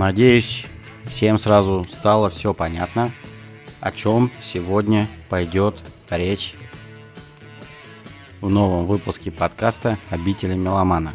Надеюсь, 0.00 0.64
всем 1.04 1.38
сразу 1.38 1.86
стало 1.92 2.30
все 2.30 2.54
понятно, 2.54 3.12
о 3.80 3.92
чем 3.92 4.32
сегодня 4.40 5.06
пойдет 5.28 5.76
речь 6.08 6.54
в 8.40 8.48
новом 8.48 8.86
выпуске 8.86 9.30
подкаста 9.30 9.98
«Обители 10.08 10.54
меломана». 10.54 11.12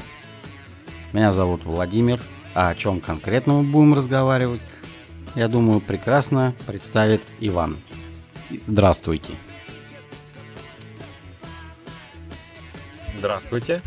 Меня 1.14 1.34
зовут 1.34 1.64
Владимир, 1.64 2.22
а 2.54 2.70
о 2.70 2.76
чем 2.76 3.02
конкретно 3.02 3.54
мы 3.54 3.64
будем 3.64 3.96
разговаривать, 3.96 4.62
я 5.34 5.48
думаю, 5.48 5.80
прекрасно 5.82 6.54
представит 6.68 7.24
Иван. 7.40 7.78
Здравствуйте. 8.52 9.34
Здравствуйте. 13.18 13.82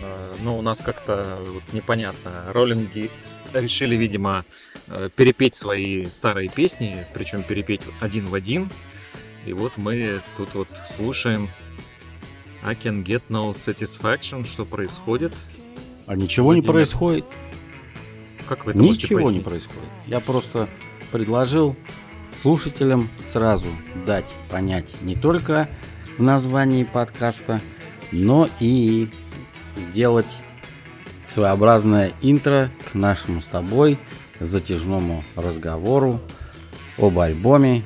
Э, 0.00 0.36
ну, 0.42 0.58
у 0.58 0.62
нас 0.62 0.80
как-то 0.80 1.38
вот 1.46 1.62
непонятно. 1.72 2.44
Роллинги 2.52 3.10
решили, 3.52 3.96
видимо, 3.96 4.44
э, 4.88 5.10
перепеть 5.14 5.54
свои 5.54 6.06
старые 6.06 6.48
песни, 6.48 7.06
причем 7.14 7.42
перепеть 7.42 7.82
один 8.00 8.26
в 8.26 8.34
один. 8.34 8.70
И 9.46 9.52
вот 9.52 9.72
мы 9.76 10.20
тут 10.36 10.54
вот 10.54 10.68
слушаем 10.86 11.48
I 12.62 12.74
can 12.74 13.04
get 13.04 13.22
no 13.28 13.52
satisfaction, 13.54 14.46
что 14.46 14.64
происходит. 14.64 15.34
А 16.06 16.16
ничего 16.16 16.46
Владимир. 16.46 16.66
не 16.66 16.72
происходит. 16.72 17.24
Как 18.48 18.64
вы 18.64 18.72
это 18.72 18.80
Ничего 18.80 19.30
не 19.30 19.40
происходит. 19.40 19.88
Я 20.06 20.20
просто 20.20 20.68
предложил 21.12 21.76
слушателям 22.32 23.10
сразу 23.22 23.68
дать 24.06 24.26
понять 24.50 24.86
не 25.02 25.16
только 25.16 25.68
в 26.16 26.22
названии 26.22 26.84
подкаста, 26.84 27.60
но 28.10 28.48
и 28.60 29.10
сделать 29.78 30.26
своеобразное 31.24 32.12
интро 32.22 32.70
к 32.90 32.94
нашему 32.94 33.40
с 33.40 33.46
тобой 33.46 33.98
затяжному 34.40 35.24
разговору 35.36 36.20
об 36.96 37.18
альбоме, 37.18 37.84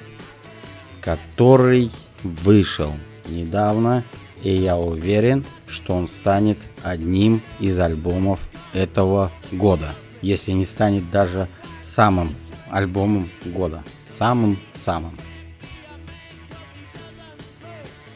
который 1.00 1.90
вышел 2.22 2.94
недавно, 3.26 4.04
и 4.42 4.50
я 4.50 4.76
уверен, 4.76 5.44
что 5.66 5.94
он 5.94 6.08
станет 6.08 6.58
одним 6.82 7.42
из 7.60 7.78
альбомов 7.78 8.48
этого 8.72 9.30
года, 9.50 9.94
если 10.20 10.52
не 10.52 10.64
станет 10.64 11.10
даже 11.10 11.48
самым 11.80 12.34
альбомом 12.70 13.30
года, 13.44 13.82
самым-самым. 14.10 15.16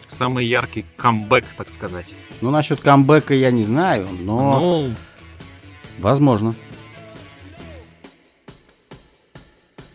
Самый 0.08 0.46
яркий 0.46 0.86
камбэк, 0.96 1.44
так 1.58 1.68
сказать. 1.70 2.06
Ну, 2.40 2.50
насчет 2.50 2.80
камбэка 2.80 3.34
я 3.34 3.50
не 3.50 3.62
знаю, 3.62 4.08
но... 4.20 4.60
Ну... 4.60 4.94
Возможно. 5.98 6.54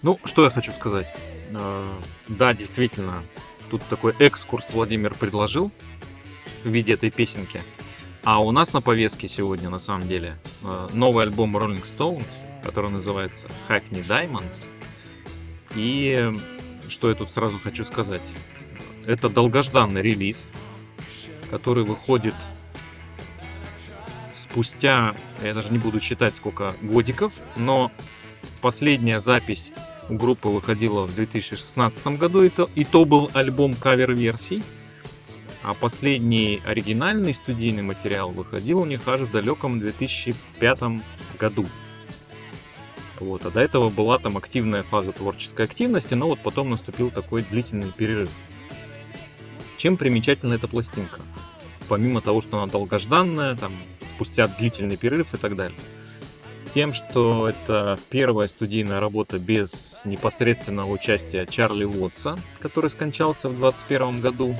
Ну, 0.01 0.19
что 0.25 0.43
я 0.43 0.49
хочу 0.49 0.71
сказать. 0.71 1.07
Э, 1.51 1.93
да, 2.27 2.53
действительно, 2.53 3.23
тут 3.69 3.83
такой 3.83 4.15
экскурс 4.17 4.73
Владимир 4.73 5.13
предложил 5.13 5.71
в 6.63 6.69
виде 6.69 6.93
этой 6.93 7.11
песенки. 7.11 7.61
А 8.23 8.41
у 8.41 8.51
нас 8.51 8.73
на 8.73 8.81
повестке 8.81 9.27
сегодня, 9.27 9.69
на 9.69 9.79
самом 9.79 10.07
деле, 10.07 10.37
э, 10.63 10.87
новый 10.93 11.25
альбом 11.25 11.55
Rolling 11.55 11.83
Stones, 11.83 12.27
который 12.63 12.89
называется 12.89 13.47
Hackney 13.69 14.05
Diamonds. 14.07 14.67
И 15.75 16.33
что 16.89 17.09
я 17.09 17.15
тут 17.15 17.31
сразу 17.31 17.59
хочу 17.59 17.85
сказать. 17.85 18.21
Это 19.05 19.29
долгожданный 19.29 20.01
релиз, 20.01 20.47
который 21.51 21.83
выходит 21.83 22.33
спустя, 24.35 25.15
я 25.43 25.53
даже 25.53 25.71
не 25.71 25.77
буду 25.77 25.99
считать 25.99 26.35
сколько 26.35 26.73
годиков, 26.81 27.33
но 27.55 27.91
последняя 28.61 29.19
запись 29.19 29.71
у 30.09 30.15
группы 30.15 30.49
выходила 30.49 31.05
в 31.05 31.13
2016 31.13 32.07
году, 32.17 32.41
и 32.41 32.49
то, 32.49 32.69
и 32.73 32.83
то 32.83 33.05
был 33.05 33.29
альбом 33.33 33.75
кавер-версий. 33.75 34.63
А 35.63 35.75
последний 35.75 36.59
оригинальный 36.65 37.35
студийный 37.35 37.83
материал 37.83 38.31
выходил 38.31 38.79
у 38.79 38.85
них 38.85 39.07
аж 39.07 39.21
в 39.21 39.31
далеком 39.31 39.79
2005 39.79 40.79
году. 41.37 41.67
Вот, 43.19 43.45
а 43.45 43.51
до 43.51 43.59
этого 43.59 43.89
была 43.89 44.17
там 44.17 44.37
активная 44.37 44.81
фаза 44.81 45.11
творческой 45.11 45.65
активности, 45.65 46.15
но 46.15 46.27
вот 46.29 46.39
потом 46.39 46.71
наступил 46.71 47.11
такой 47.11 47.43
длительный 47.43 47.91
перерыв. 47.91 48.31
Чем 49.81 49.97
примечательна 49.97 50.53
эта 50.53 50.67
пластинка? 50.67 51.21
Помимо 51.89 52.21
того, 52.21 52.43
что 52.43 52.61
она 52.61 52.71
долгожданная, 52.71 53.55
там, 53.55 53.73
спустя 54.13 54.45
длительный 54.45 54.95
перерыв 54.95 55.33
и 55.33 55.37
так 55.37 55.55
далее. 55.55 55.79
Тем, 56.75 56.93
что 56.93 57.49
это 57.49 57.97
первая 58.11 58.47
студийная 58.47 58.99
работа 58.99 59.39
без 59.39 60.03
непосредственного 60.05 60.87
участия 60.87 61.47
Чарли 61.47 61.85
Уотса, 61.85 62.37
который 62.59 62.91
скончался 62.91 63.49
в 63.49 63.57
2021 63.57 64.21
году, 64.21 64.55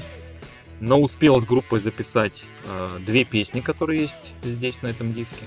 но 0.80 1.00
успел 1.00 1.40
с 1.40 1.46
группой 1.46 1.80
записать 1.80 2.42
э, 2.66 2.98
две 3.06 3.24
песни, 3.24 3.60
которые 3.60 4.02
есть 4.02 4.34
здесь 4.42 4.82
на 4.82 4.88
этом 4.88 5.14
диске. 5.14 5.46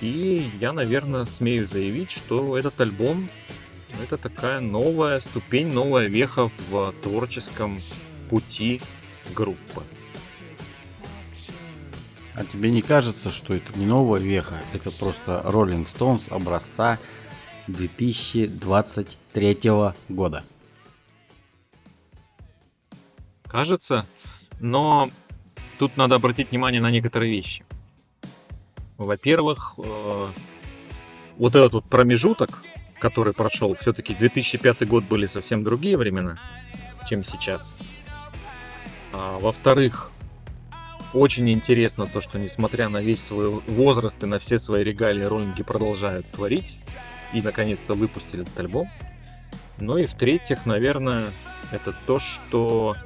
И 0.00 0.50
я, 0.58 0.72
наверное, 0.72 1.24
смею 1.24 1.68
заявить, 1.68 2.10
что 2.10 2.58
этот 2.58 2.80
альбом 2.80 3.28
это 4.02 4.16
такая 4.16 4.58
новая 4.58 5.20
ступень, 5.20 5.72
новая 5.72 6.08
веха 6.08 6.50
в 6.68 6.92
творческом 7.02 7.78
пути 8.30 8.80
группы. 9.34 9.82
А 12.34 12.44
тебе 12.44 12.70
не 12.70 12.80
кажется, 12.80 13.30
что 13.30 13.52
это 13.54 13.78
не 13.78 13.84
новая 13.84 14.20
веха, 14.20 14.62
это 14.72 14.90
просто 14.90 15.42
Rolling 15.44 15.86
Stones 15.92 16.32
образца 16.32 16.98
2023 17.66 19.58
года? 20.08 20.44
Кажется, 23.46 24.06
но 24.60 25.10
тут 25.78 25.96
надо 25.96 26.14
обратить 26.14 26.52
внимание 26.52 26.80
на 26.80 26.90
некоторые 26.90 27.32
вещи. 27.32 27.64
Во-первых, 28.96 29.74
э, 29.78 30.32
вот 31.36 31.56
этот 31.56 31.72
вот 31.72 31.84
промежуток, 31.86 32.62
который 33.00 33.34
прошел, 33.34 33.74
все-таки 33.74 34.14
2005 34.14 34.86
год 34.86 35.04
были 35.04 35.26
совсем 35.26 35.64
другие 35.64 35.96
времена, 35.96 36.38
чем 37.08 37.24
сейчас. 37.24 37.74
А, 39.12 39.38
во-вторых, 39.38 40.10
очень 41.12 41.50
интересно 41.50 42.06
то, 42.06 42.20
что 42.20 42.38
несмотря 42.38 42.88
на 42.88 43.00
весь 43.00 43.22
свой 43.22 43.48
возраст 43.66 44.22
и 44.22 44.26
на 44.26 44.38
все 44.38 44.58
свои 44.58 44.84
регалии, 44.84 45.24
роллинги 45.24 45.62
продолжают 45.62 46.26
творить. 46.30 46.76
И 47.32 47.40
наконец-то 47.40 47.94
выпустили 47.94 48.42
этот 48.42 48.58
альбом. 48.58 48.88
Ну 49.78 49.96
и 49.96 50.06
в-третьих, 50.06 50.66
наверное, 50.66 51.30
это 51.70 51.94
то, 52.06 52.18
что 52.18 52.96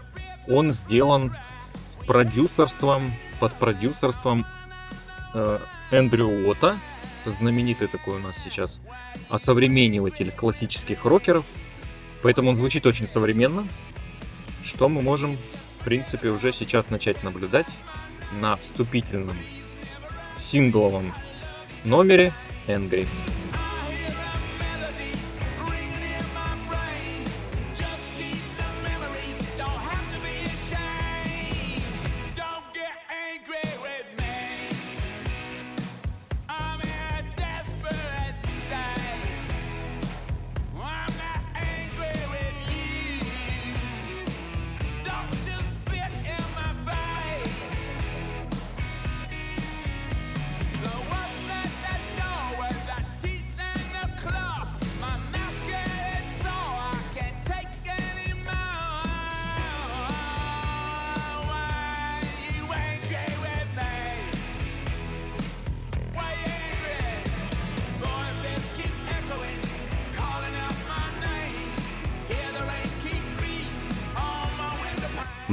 он 0.49 0.73
сделан 0.73 1.35
с 1.43 1.97
продюсерством, 2.07 3.13
под 3.41 3.55
продюсерством 3.55 4.45
э, 5.35 5.59
Эндрю 5.91 6.27
Уотта, 6.27 6.79
знаменитый 7.27 7.89
такой 7.89 8.17
у 8.17 8.19
нас 8.19 8.37
сейчас 8.37 8.81
осовремениватель 9.29 10.31
классических 10.31 11.05
рокеров. 11.05 11.45
Поэтому 12.23 12.51
он 12.51 12.57
звучит 12.57 12.87
очень 12.87 13.09
современно, 13.09 13.67
что 14.65 14.89
мы 14.89 15.03
можем 15.03 15.37
в 15.85 15.87
принципе, 15.87 16.31
уже 16.31 16.55
сейчас 16.55 16.89
начать 16.89 17.23
наблюдать 17.23 17.67
на 18.41 18.57
вступительном 18.57 19.37
сингловом 20.39 21.13
номере 21.85 22.33
Angry. 22.67 23.07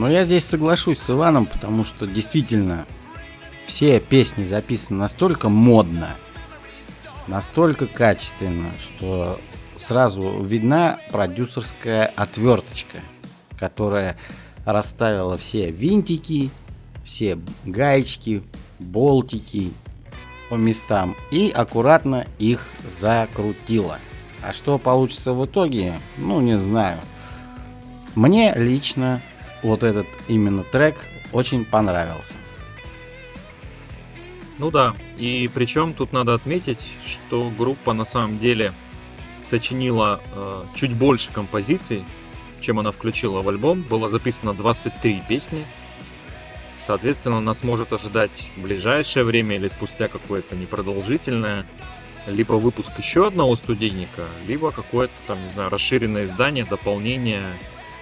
Но 0.02 0.10
я 0.10 0.24
здесь 0.24 0.46
соглашусь 0.46 0.98
с 0.98 1.12
Иваном, 1.12 1.46
потому 1.46 1.84
что 1.84 2.08
действительно 2.08 2.88
все 3.68 4.00
песни 4.00 4.44
записаны 4.44 4.98
настолько 4.98 5.48
модно, 5.48 6.16
настолько 7.28 7.86
качественно, 7.86 8.72
что 8.80 9.40
сразу 9.78 10.42
видна 10.42 10.98
продюсерская 11.12 12.12
отверточка, 12.16 12.98
которая 13.60 14.18
расставила 14.66 15.38
все 15.38 15.70
винтики, 15.70 16.50
все 17.06 17.38
гаечки, 17.64 18.42
болтики 18.80 19.72
по 20.50 20.56
местам 20.56 21.16
и 21.30 21.52
аккуратно 21.56 22.26
их 22.40 22.66
закрутила. 23.00 24.00
А 24.42 24.52
что 24.52 24.80
получится 24.80 25.34
в 25.34 25.46
итоге, 25.46 25.94
ну 26.18 26.42
не 26.42 26.58
знаю. 26.58 26.98
Мне 28.16 28.52
лично 28.56 29.22
вот 29.64 29.84
этот 29.84 30.08
именно 30.28 30.64
трек 30.64 30.96
очень 31.32 31.66
понравился. 31.66 32.34
Ну 34.58 34.70
да, 34.70 34.94
и 35.18 35.50
причем 35.54 35.94
тут 35.94 36.14
надо 36.14 36.34
отметить, 36.34 36.88
что 37.04 37.52
группа 37.58 37.94
на 37.94 38.06
самом 38.06 38.38
деле 38.38 38.74
сочинила 39.44 40.22
э, 40.34 40.62
чуть 40.76 40.94
больше 40.94 41.32
композиций, 41.32 42.06
чем 42.60 42.80
она 42.80 42.92
включила 42.92 43.42
в 43.42 43.50
альбом. 43.50 43.82
Было 43.82 44.10
записано 44.10 44.54
23 44.54 45.24
песни. 45.28 45.66
Соответственно, 46.80 47.42
нас 47.42 47.64
может 47.64 47.92
ожидать 47.94 48.32
в 48.56 48.62
ближайшее 48.62 49.24
время 49.24 49.56
или 49.56 49.68
спустя 49.68 50.08
какое-то 50.08 50.56
непродолжительное 50.56 51.66
либо 52.28 52.54
выпуск 52.54 52.92
еще 52.98 53.28
одного 53.28 53.56
студийника, 53.56 54.26
либо 54.48 54.72
какое-то 54.72 55.14
там, 55.28 55.44
не 55.44 55.50
знаю, 55.50 55.70
расширенное 55.70 56.26
издание, 56.26 56.66
дополнение, 56.66 57.44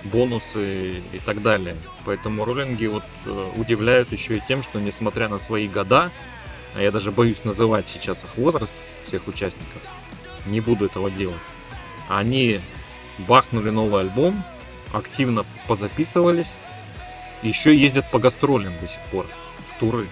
бонусы 0.04 1.02
и 1.12 1.20
так 1.26 1.42
далее. 1.42 1.76
Поэтому 2.06 2.46
роллинги 2.46 2.86
вот 2.86 3.04
э, 3.26 3.52
удивляют 3.58 4.12
еще 4.12 4.38
и 4.38 4.44
тем, 4.48 4.64
что 4.64 4.80
несмотря 4.80 5.28
на 5.28 5.40
свои 5.40 5.68
года, 5.68 6.12
а 6.76 6.82
я 6.82 6.92
даже 6.92 7.12
боюсь 7.12 7.44
называть 7.44 7.88
сейчас 7.88 8.24
их 8.24 8.38
возраст, 8.38 8.74
всех 9.08 9.28
участников, 9.28 9.82
не 10.46 10.62
буду 10.62 10.86
этого 10.86 11.12
делать, 11.12 11.36
они 12.08 12.62
бахнули 13.20 13.70
новый 13.70 14.02
альбом, 14.02 14.42
активно 14.94 15.46
позаписывались, 15.68 16.56
еще 17.42 17.76
ездят 17.76 18.10
по 18.12 18.20
гастролям 18.20 18.74
до 18.80 18.88
сих 18.88 19.02
пор, 19.12 19.26
в 19.70 19.80
туры. 19.80 20.08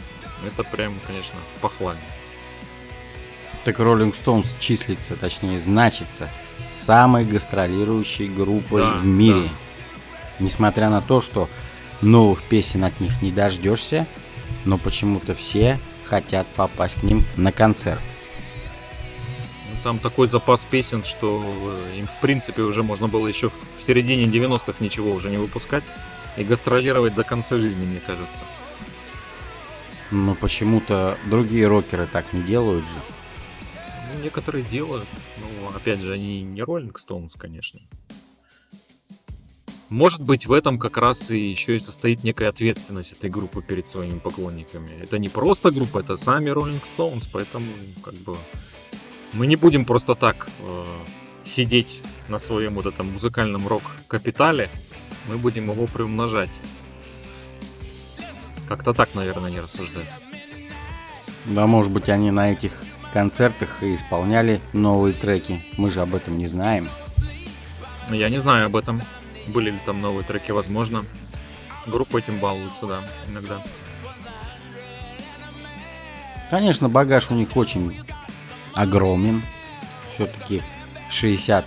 Это 0.46 0.64
прям, 0.64 0.94
конечно, 1.06 1.36
похвально. 1.62 2.02
Так 3.64 3.80
Rolling 3.80 4.16
Stones 4.16 4.56
числится, 4.60 5.16
точнее 5.16 5.60
значится, 5.60 6.30
самой 6.70 7.26
гастролирующей 7.26 8.28
группой 8.28 8.82
да, 8.82 8.92
в 8.92 9.06
мире. 9.06 9.44
Да. 9.44 9.67
Несмотря 10.40 10.90
на 10.90 11.02
то, 11.02 11.22
что 11.22 11.50
новых 12.02 12.44
песен 12.44 12.84
от 12.84 13.00
них 13.00 13.22
не 13.22 13.32
дождешься, 13.32 14.06
но 14.66 14.78
почему-то 14.78 15.34
все 15.34 15.80
хотят 16.06 16.48
попасть 16.48 17.00
к 17.00 17.04
ним 17.04 17.26
на 17.36 17.52
концерт. 17.52 18.02
Ну, 19.70 19.78
там 19.84 20.00
такой 20.00 20.28
запас 20.28 20.66
песен, 20.66 21.04
что 21.04 21.44
э, 21.44 22.00
им 22.00 22.08
в 22.08 22.22
принципе 22.22 22.62
уже 22.62 22.84
можно 22.84 23.08
было 23.08 23.28
еще 23.28 23.50
в 23.50 23.84
середине 23.86 24.26
90-х 24.26 24.76
ничего 24.80 25.12
уже 25.12 25.30
не 25.30 25.38
выпускать 25.38 25.84
и 26.38 26.44
гастролировать 26.44 27.16
до 27.16 27.24
конца 27.24 27.58
жизни, 27.58 27.86
мне 27.86 28.00
кажется. 28.06 28.44
Но 30.12 30.36
почему-то 30.36 31.18
другие 31.26 31.68
рокеры 31.68 32.06
так 32.06 32.32
не 32.32 32.42
делают 32.42 32.86
же. 32.86 33.02
Ну, 34.14 34.24
некоторые 34.24 34.64
делают. 34.64 35.08
Ну, 35.38 35.76
опять 35.76 36.00
же, 36.00 36.14
они 36.14 36.44
не 36.44 36.62
Rolling 36.62 36.94
Stones, 36.94 37.32
конечно. 37.38 37.82
Может 39.90 40.22
быть, 40.22 40.48
в 40.48 40.52
этом 40.52 40.80
как 40.80 40.98
раз 40.98 41.32
и 41.32 41.40
еще 41.40 41.78
и 41.78 41.80
состоит 41.80 42.24
некая 42.24 42.50
ответственность 42.50 43.14
этой 43.14 43.30
группы 43.30 43.62
перед 43.62 43.88
своими 43.88 44.20
поклонниками. 44.20 44.90
Это 45.02 45.18
не 45.18 45.30
просто 45.30 45.72
группа, 45.72 46.00
это 46.00 46.18
сами 46.18 46.50
Rolling 46.50 46.82
Stones, 46.98 47.28
поэтому 47.32 47.68
как 48.04 48.14
бы 48.16 48.36
мы 49.32 49.48
не 49.48 49.56
будем 49.56 49.86
просто 49.86 50.16
так 50.16 50.50
э, 50.60 50.86
сидеть 51.46 52.02
на 52.28 52.38
своем 52.38 52.74
вот 52.74 52.86
этом 52.86 53.14
музыкальном 53.14 53.66
рок-капитале, 53.66 54.70
мы 55.30 55.38
будем 55.38 55.72
его 55.72 55.88
приумножать. 55.88 56.50
Как-то 58.68 58.94
так, 58.94 59.16
наверное, 59.16 59.50
не 59.50 59.62
рассуждать. 59.62 60.08
Да, 61.46 61.66
может 61.66 61.92
быть, 61.94 62.10
они 62.10 62.32
на 62.32 62.52
этих 62.52 62.74
концертах 63.14 63.82
и 63.82 63.96
исполняли 63.96 64.60
новые 64.74 65.14
треки. 65.14 65.64
Мы 65.78 65.92
же 65.92 66.02
об 66.02 66.14
этом 66.14 66.38
не 66.38 66.48
знаем. 66.48 66.90
Я 68.10 68.30
не 68.30 68.40
знаю 68.40 68.66
об 68.66 68.76
этом. 68.76 69.02
Были 69.48 69.72
ли 69.72 69.80
там 69.86 70.02
новые 70.02 70.24
треки, 70.24 70.52
возможно. 70.52 71.04
Группа 71.86 72.18
этим 72.18 72.40
балуется, 72.40 72.86
да, 72.86 73.02
иногда. 73.30 73.62
Конечно, 76.50 76.90
багаж 76.90 77.30
у 77.32 77.34
них 77.34 77.56
очень 77.56 77.98
огромен. 78.74 79.42
Все-таки 80.14 80.62
60 81.12 81.66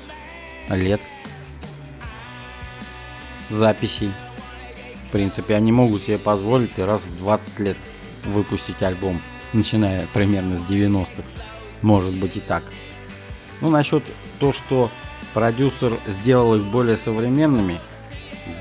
лет 0.70 1.00
записей. 3.48 4.12
В 5.08 5.12
принципе, 5.12 5.56
они 5.56 5.72
могут 5.72 6.04
себе 6.04 6.18
позволить 6.18 6.78
раз 6.78 7.02
в 7.02 7.18
20 7.18 7.58
лет 7.60 7.76
выпустить 8.24 8.82
альбом, 8.82 9.20
начиная 9.52 10.06
примерно 10.12 10.56
с 10.56 10.60
90-х. 10.60 11.22
Может 11.82 12.14
быть 12.16 12.36
и 12.36 12.40
так. 12.40 12.62
Ну, 13.60 13.70
насчет 13.70 14.04
то, 14.38 14.52
что 14.52 14.90
продюсер 15.34 15.98
сделал 16.06 16.54
их 16.54 16.64
более 16.64 16.96
современными, 16.96 17.78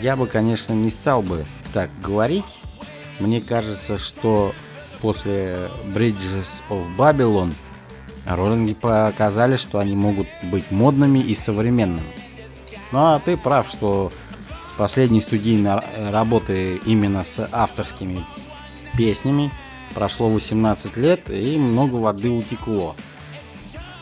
я 0.01 0.15
бы, 0.15 0.27
конечно, 0.27 0.73
не 0.73 0.89
стал 0.89 1.21
бы 1.21 1.45
так 1.73 1.89
говорить. 2.01 2.45
Мне 3.19 3.41
кажется, 3.41 3.97
что 3.97 4.53
после 5.01 5.57
Bridges 5.93 6.47
of 6.69 6.85
Babylon 6.97 7.53
роллинги 8.25 8.73
показали, 8.73 9.57
что 9.57 9.79
они 9.79 9.95
могут 9.95 10.27
быть 10.43 10.71
модными 10.71 11.19
и 11.19 11.35
современными. 11.35 12.07
Ну 12.91 12.99
а 12.99 13.19
ты 13.19 13.37
прав, 13.37 13.67
что 13.67 14.11
с 14.67 14.71
последней 14.77 15.21
студийной 15.21 15.81
работы 16.09 16.79
именно 16.85 17.23
с 17.23 17.47
авторскими 17.51 18.23
песнями 18.97 19.51
прошло 19.93 20.29
18 20.29 20.95
лет 20.97 21.29
и 21.29 21.57
много 21.57 21.95
воды 21.95 22.29
утекло. 22.29 22.95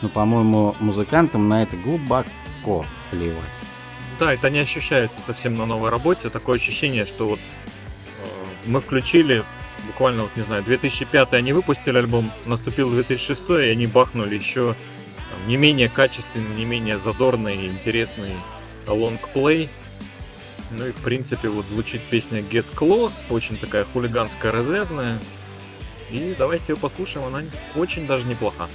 Но, 0.00 0.08
по-моему, 0.08 0.76
музыкантам 0.78 1.48
на 1.48 1.62
это 1.62 1.76
глубоко 1.76 2.28
легко 2.68 2.86
плевать. 3.10 3.44
Да, 4.20 4.34
это 4.34 4.50
не 4.50 4.58
ощущается 4.58 5.20
совсем 5.20 5.54
на 5.54 5.66
новой 5.66 5.90
работе. 5.90 6.28
Такое 6.28 6.58
ощущение, 6.58 7.04
что 7.04 7.28
вот 7.28 7.38
э, 7.38 8.66
мы 8.66 8.80
включили 8.80 9.44
буквально, 9.86 10.22
вот 10.22 10.36
не 10.36 10.42
знаю, 10.42 10.62
2005 10.64 11.34
они 11.34 11.52
выпустили 11.52 11.96
альбом, 11.96 12.30
наступил 12.46 12.90
2006 12.90 13.50
и 13.50 13.70
они 13.70 13.86
бахнули 13.86 14.34
еще 14.34 14.74
там, 15.30 15.48
не 15.48 15.56
менее 15.56 15.88
качественный, 15.88 16.54
не 16.56 16.64
менее 16.64 16.98
задорный, 16.98 17.66
интересный 17.66 18.34
лонгплей. 18.86 19.68
Ну 20.72 20.86
и 20.86 20.90
в 20.90 20.96
принципе 20.96 21.48
вот 21.48 21.64
звучит 21.66 22.02
песня 22.02 22.40
Get 22.40 22.66
Close, 22.74 23.22
очень 23.30 23.56
такая 23.56 23.84
хулиганская, 23.84 24.52
развязная. 24.52 25.18
И 26.10 26.34
давайте 26.36 26.64
ее 26.72 26.76
послушаем, 26.76 27.26
она 27.26 27.42
очень 27.76 28.06
даже 28.06 28.26
неплоха. 28.26 28.68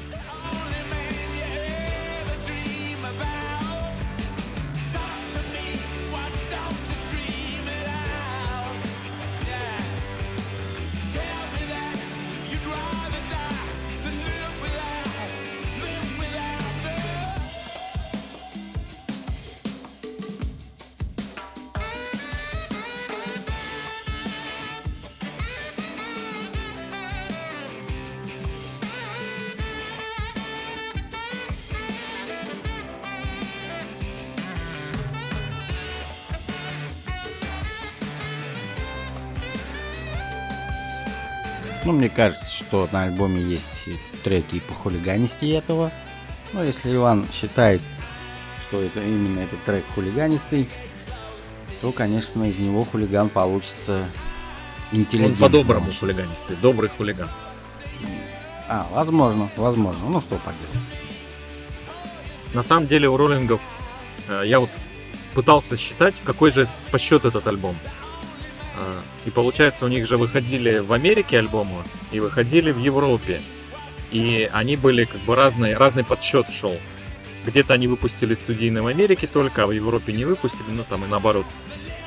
Ну, 41.86 41.92
мне 41.92 42.10
кажется, 42.10 42.46
что 42.46 42.88
на 42.92 43.04
альбоме 43.04 43.42
есть 43.42 43.90
треки 44.24 44.60
по 44.62 44.74
хулиганисти 44.74 45.52
этого. 45.52 45.92
Но 46.54 46.64
если 46.64 46.96
Иван 46.96 47.26
считает, 47.34 47.82
что 48.62 48.82
это 48.82 49.02
именно 49.04 49.42
этот 49.42 49.62
трек 49.64 49.84
хулиганистый, 49.94 50.70
то, 51.82 51.92
конечно, 51.92 52.50
из 52.50 52.58
него 52.58 52.86
хулиган 52.86 53.28
получится 53.28 54.06
интеллигентный. 54.94 55.46
Он 55.46 55.52
по-доброму 55.52 55.92
хулиганистый, 55.92 56.56
добрый 56.62 56.90
хулиган. 56.90 57.28
А, 58.70 58.88
возможно, 58.92 59.50
возможно. 59.58 60.06
Ну, 60.08 60.22
что 60.22 60.36
поделать. 60.38 60.88
На 62.54 62.64
самом 62.64 62.88
деле 62.88 63.10
у 63.10 63.18
роллингов 63.18 63.62
э, 64.30 64.44
я 64.46 64.60
вот 64.60 64.70
пытался 65.34 65.76
считать, 65.76 66.22
какой 66.24 66.52
же 66.52 66.68
по 66.92 67.00
счету 67.00 67.28
этот 67.28 67.46
альбом. 67.48 67.76
И 69.26 69.30
получается, 69.30 69.86
у 69.86 69.88
них 69.88 70.08
же 70.08 70.18
выходили 70.18 70.80
в 70.80 70.94
Америке 70.94 71.40
альбомы 71.40 71.84
и 72.12 72.20
выходили 72.20 72.72
в 72.72 72.80
Европе. 72.80 73.42
И 74.12 74.50
они 74.54 74.76
были 74.78 75.06
как 75.06 75.22
бы 75.22 75.36
разные, 75.36 75.78
разный 75.78 76.04
подсчет 76.04 76.50
шел. 76.52 76.78
Где-то 77.46 77.74
они 77.74 77.88
выпустили 77.88 78.36
студийные 78.36 78.84
в 78.84 78.88
Америке 78.88 79.28
только, 79.28 79.64
а 79.64 79.68
в 79.68 79.72
Европе 79.72 80.14
не 80.14 80.26
выпустили, 80.26 80.70
ну 80.70 80.84
там 80.88 81.04
и 81.04 81.08
наоборот. 81.08 81.46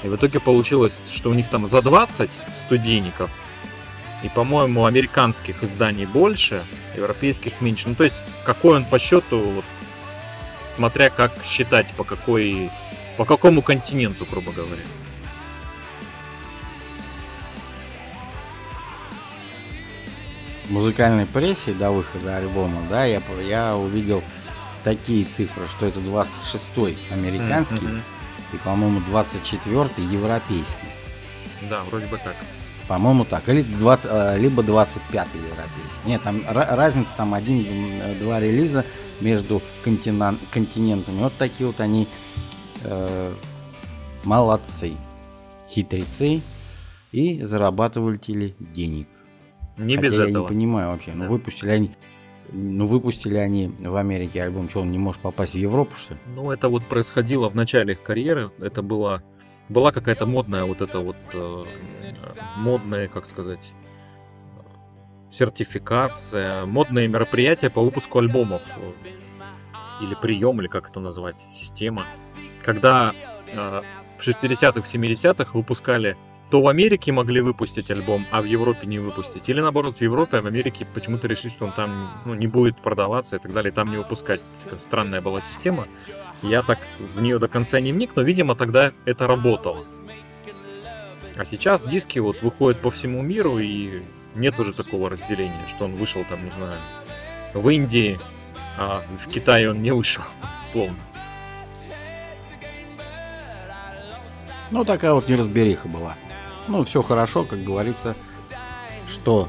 И 0.02 0.08
в 0.08 0.16
итоге 0.16 0.40
получилось, 0.40 0.96
что 1.12 1.30
у 1.30 1.34
них 1.34 1.48
там 1.48 1.66
за 1.68 1.82
20 1.82 2.30
студийников, 2.56 3.30
и, 4.22 4.28
по-моему, 4.28 4.86
американских 4.86 5.62
изданий 5.62 6.06
больше, 6.06 6.64
европейских 6.96 7.60
меньше. 7.60 7.88
Ну, 7.88 7.94
то 7.94 8.04
есть, 8.04 8.16
какой 8.44 8.76
он 8.76 8.84
по 8.84 8.98
счету, 8.98 9.38
вот, 9.38 9.64
смотря 10.74 11.10
как 11.10 11.32
считать, 11.44 11.86
по 11.96 12.04
какой, 12.04 12.70
по 13.16 13.24
какому 13.24 13.62
континенту, 13.62 14.26
грубо 14.30 14.52
говоря. 14.52 14.82
Музыкальной 20.70 21.26
прессе 21.26 21.72
до 21.72 21.90
выхода 21.90 22.36
альбома, 22.36 22.82
да, 22.88 23.04
я, 23.04 23.20
я 23.46 23.76
увидел 23.76 24.22
такие 24.84 25.24
цифры, 25.24 25.66
что 25.66 25.86
это 25.86 26.00
26-й 26.00 26.96
американский 27.12 27.76
mm-hmm. 27.86 28.02
и, 28.52 28.56
по-моему, 28.58 29.00
24-й 29.10 30.04
европейский. 30.04 30.86
Да, 31.68 31.82
вроде 31.84 32.06
бы 32.06 32.18
так. 32.18 32.36
По-моему, 32.88 33.24
так. 33.24 33.48
Или 33.48 33.62
20, 33.62 34.08
э, 34.08 34.38
либо 34.38 34.62
25-й 34.62 35.38
европейский. 35.38 36.06
Нет, 36.06 36.22
там 36.22 36.42
разница 36.48 37.10
там 37.16 37.34
один-два 37.34 38.38
релиза 38.38 38.84
между 39.20 39.60
континент, 39.82 40.38
континентами. 40.52 41.18
Вот 41.18 41.32
такие 41.36 41.66
вот 41.66 41.80
они 41.80 42.06
э, 42.84 43.32
молодцы, 44.22 44.94
хитрецы 45.68 46.42
и 47.10 47.40
зарабатывали 47.42 48.54
денег. 48.60 49.08
Не 49.76 49.96
Хотя 49.96 50.06
без 50.06 50.18
я 50.18 50.28
этого. 50.28 50.42
не 50.42 50.48
понимаю 50.48 50.90
вообще. 50.90 51.12
Ну, 51.12 51.20
да. 51.20 51.24
Ну 51.26 51.30
выпустили 51.32 51.70
они 51.70 51.90
ну, 52.52 52.86
выпустили 52.86 53.36
они 53.36 53.68
в 53.80 53.96
Америке 53.96 54.42
альбом, 54.42 54.70
что 54.70 54.80
он 54.80 54.90
не 54.90 54.98
может 54.98 55.20
попасть 55.20 55.54
в 55.54 55.56
Европу, 55.56 55.96
что 55.96 56.14
ли? 56.14 56.20
Ну, 56.34 56.50
это 56.52 56.68
вот 56.68 56.84
происходило 56.84 57.48
в 57.48 57.54
начале 57.54 57.94
их 57.94 58.02
карьеры. 58.02 58.50
Это 58.60 58.82
было 58.82 59.22
была 59.68 59.90
какая-то 59.92 60.26
модная 60.26 60.64
вот 60.64 60.80
эта 60.80 61.00
вот 61.00 61.16
э, 61.32 61.64
модная, 62.56 63.08
как 63.08 63.26
сказать, 63.26 63.72
сертификация, 65.30 66.64
модные 66.66 67.08
мероприятия 67.08 67.68
по 67.68 67.82
выпуску 67.82 68.20
альбомов 68.20 68.62
или 70.00 70.14
прием, 70.14 70.60
или 70.60 70.68
как 70.68 70.90
это 70.90 71.00
назвать, 71.00 71.36
система. 71.52 72.06
Когда 72.64 73.12
э, 73.48 73.82
в 74.18 74.26
60-х, 74.26 74.80
70-х 74.80 75.50
выпускали 75.52 76.16
то 76.50 76.62
в 76.62 76.68
Америке 76.68 77.10
могли 77.12 77.40
выпустить 77.40 77.90
альбом, 77.90 78.26
а 78.30 78.40
в 78.40 78.44
Европе 78.44 78.86
не 78.86 78.98
выпустить. 78.98 79.48
Или 79.48 79.60
наоборот, 79.60 79.98
в 79.98 80.00
Европе, 80.00 80.38
а 80.38 80.42
в 80.42 80.46
Америке 80.46 80.86
почему-то 80.94 81.26
решить, 81.26 81.52
что 81.52 81.66
он 81.66 81.72
там 81.72 82.20
ну, 82.24 82.34
не 82.34 82.46
будет 82.46 82.76
продаваться 82.78 83.36
и 83.36 83.38
так 83.40 83.52
далее, 83.52 83.72
там 83.72 83.90
не 83.90 83.96
выпускать. 83.96 84.40
Странная 84.78 85.20
была 85.20 85.40
система. 85.40 85.88
Я 86.42 86.62
так 86.62 86.78
в 87.14 87.20
нее 87.20 87.38
до 87.38 87.48
конца 87.48 87.80
не 87.80 87.92
вник, 87.92 88.12
но, 88.14 88.22
видимо, 88.22 88.54
тогда 88.54 88.92
это 89.04 89.26
работало. 89.26 89.84
А 91.36 91.44
сейчас 91.44 91.82
диски 91.82 92.18
вот 92.20 92.42
выходят 92.42 92.80
по 92.80 92.90
всему 92.90 93.22
миру, 93.22 93.58
и 93.58 94.02
нет 94.34 94.58
уже 94.60 94.72
такого 94.72 95.10
разделения, 95.10 95.66
что 95.68 95.86
он 95.86 95.96
вышел 95.96 96.24
там, 96.28 96.44
не 96.44 96.50
знаю, 96.50 96.78
в 97.54 97.68
Индии, 97.68 98.18
а 98.78 99.02
в 99.18 99.28
Китае 99.28 99.70
он 99.70 99.82
не 99.82 99.92
вышел, 99.92 100.22
словно. 100.64 100.96
Ну, 104.70 104.84
такая 104.84 105.12
вот 105.12 105.28
неразбериха 105.28 105.88
была. 105.88 106.16
Ну, 106.68 106.84
все 106.84 107.02
хорошо, 107.02 107.44
как 107.44 107.62
говорится, 107.62 108.16
что 109.08 109.48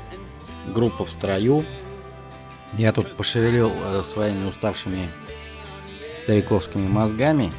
группа 0.67 1.05
в 1.05 1.11
строю. 1.11 1.65
Я 2.73 2.91
тут 2.91 3.15
пошевелил 3.15 3.71
э, 3.73 4.03
своими 4.03 4.47
уставшими 4.47 5.09
стариковскими 6.17 6.87
мозгами. 6.87 7.53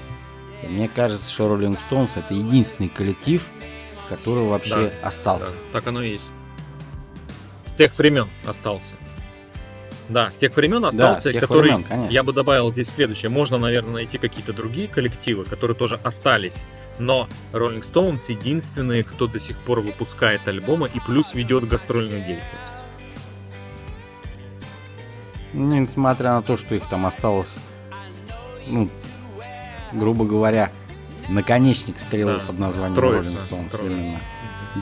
И 0.62 0.66
мне 0.66 0.88
кажется, 0.88 1.30
что 1.30 1.46
Rolling 1.46 1.78
Stones 1.88 2.10
это 2.16 2.34
единственный 2.34 2.88
коллектив, 2.88 3.46
который 4.08 4.44
вообще 4.44 4.90
да, 5.00 5.08
остался. 5.08 5.52
Да, 5.52 5.54
так 5.72 5.86
оно 5.86 6.02
и 6.02 6.12
есть. 6.12 6.30
С 7.64 7.72
тех 7.72 7.96
времен 7.96 8.28
остался. 8.46 8.94
Да, 10.08 10.30
с 10.30 10.36
тех 10.36 10.56
времен 10.56 10.84
остался, 10.84 11.24
да, 11.24 11.32
тех 11.32 11.40
который 11.42 11.74
времен, 11.74 12.08
я 12.08 12.22
бы 12.22 12.32
добавил 12.32 12.72
здесь 12.72 12.90
следующее. 12.90 13.30
Можно, 13.30 13.58
наверное, 13.58 13.92
найти 13.92 14.18
какие-то 14.18 14.52
другие 14.52 14.88
коллективы, 14.88 15.44
которые 15.44 15.76
тоже 15.76 16.00
остались. 16.02 16.54
Но 16.98 17.28
Rolling 17.52 17.82
Stones 17.82 18.24
единственные, 18.28 19.04
кто 19.04 19.26
до 19.26 19.38
сих 19.38 19.56
пор 19.58 19.80
выпускает 19.80 20.46
альбомы 20.48 20.90
и 20.92 21.00
плюс 21.00 21.34
ведет 21.34 21.66
гастрольную 21.68 22.20
деятельность. 22.20 22.84
Несмотря 25.52 26.34
на 26.34 26.42
то, 26.42 26.56
что 26.56 26.74
их 26.74 26.86
там 26.88 27.06
осталось 27.06 27.56
ну, 28.70 28.90
грубо 29.92 30.24
говоря, 30.24 30.70
наконечник 31.28 31.98
стрелы 31.98 32.34
да, 32.34 32.44
под 32.46 32.58
названием 32.58 32.94
троица, 32.94 33.38
Rolling 33.38 33.48
Stones. 33.48 33.70
Троица. 33.70 33.92
Именно. 33.94 34.20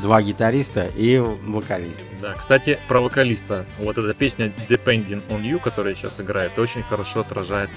Два 0.02 0.20
гитариста 0.20 0.87
и 0.96 1.18
вокалист. 1.18 2.02
Да, 2.20 2.35
кстати, 2.35 2.78
про 2.88 3.00
вокалиста. 3.00 3.66
Вот 3.78 3.96
эта 3.96 4.12
песня 4.14 4.52
Depending 4.68 5.23
on 5.28 5.42
You, 5.42 5.61
которая 5.61 5.94
сейчас 5.94 6.20
играет, 6.20 6.58
очень 6.58 6.82
хорошо 6.82 7.20
отражает 7.20 7.70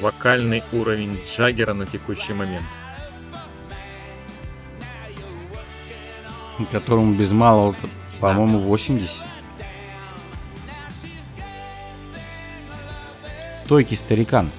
вокальный 0.00 0.62
уровень 0.72 1.20
Джаггера 1.26 1.74
на 1.74 1.86
текущий 1.86 2.32
момент. 2.32 2.64
Которому 6.66 7.14
без 7.14 7.30
малого, 7.30 7.76
по-моему, 8.20 8.58
80. 8.58 9.24
Стойкий 13.64 13.96
старикан. 13.96 14.50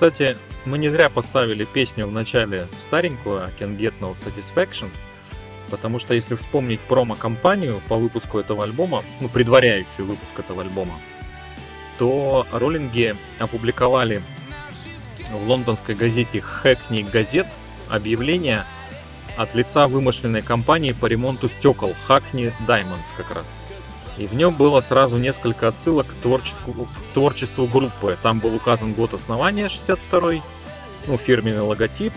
Кстати, 0.00 0.38
мы 0.64 0.78
не 0.78 0.88
зря 0.88 1.10
поставили 1.10 1.66
песню 1.66 2.06
в 2.06 2.10
начале 2.10 2.68
старенькую 2.86 3.42
I 3.42 3.50
Can 3.50 3.76
Get 3.76 3.92
No 4.00 4.16
Satisfaction, 4.16 4.88
потому 5.70 5.98
что 5.98 6.14
если 6.14 6.36
вспомнить 6.36 6.80
промо-компанию 6.80 7.82
по 7.86 7.96
выпуску 7.96 8.38
этого 8.38 8.64
альбома, 8.64 9.04
ну, 9.20 9.28
предваряющую 9.28 10.06
выпуск 10.06 10.38
этого 10.38 10.62
альбома, 10.62 10.94
то 11.98 12.46
роллинги 12.50 13.14
опубликовали 13.38 14.22
в 15.34 15.46
лондонской 15.46 15.94
газете 15.94 16.38
Hackney 16.38 17.04
Gazette 17.12 17.52
объявление 17.90 18.64
от 19.36 19.54
лица 19.54 19.86
вымышленной 19.86 20.40
компании 20.40 20.92
по 20.92 21.04
ремонту 21.04 21.50
стекол 21.50 21.94
Hackney 22.08 22.54
Diamonds 22.66 23.14
как 23.14 23.34
раз. 23.34 23.58
И 24.18 24.26
в 24.26 24.34
нем 24.34 24.54
было 24.54 24.80
сразу 24.80 25.18
несколько 25.18 25.68
отсылок 25.68 26.06
к 26.06 26.14
творчеству, 26.22 26.72
к 26.72 27.14
творчеству 27.14 27.66
группы. 27.66 28.18
Там 28.22 28.38
был 28.38 28.54
указан 28.54 28.92
год 28.92 29.14
основания 29.14 29.68
62 29.68 30.42
ну, 31.06 31.16
фирменный 31.16 31.60
логотип, 31.60 32.12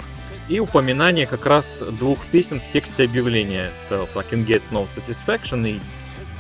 и 0.50 0.60
упоминание 0.60 1.26
как 1.26 1.46
раз 1.46 1.82
двух 1.82 2.26
песен 2.28 2.60
в 2.60 2.72
тексте 2.72 3.06
объявления. 3.06 3.72
Это 3.86 4.08
I 4.16 4.24
Can 4.24 4.46
Get 4.46 4.62
No 4.72 4.88
Satisfaction 4.88 5.68
и 5.68 5.80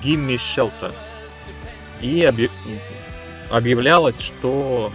Give 0.04 0.20
Me 0.20 0.36
Shelter. 0.36 0.92
И 2.02 2.24
объ... 2.24 2.50
объявлялось, 3.50 4.20
что 4.20 4.92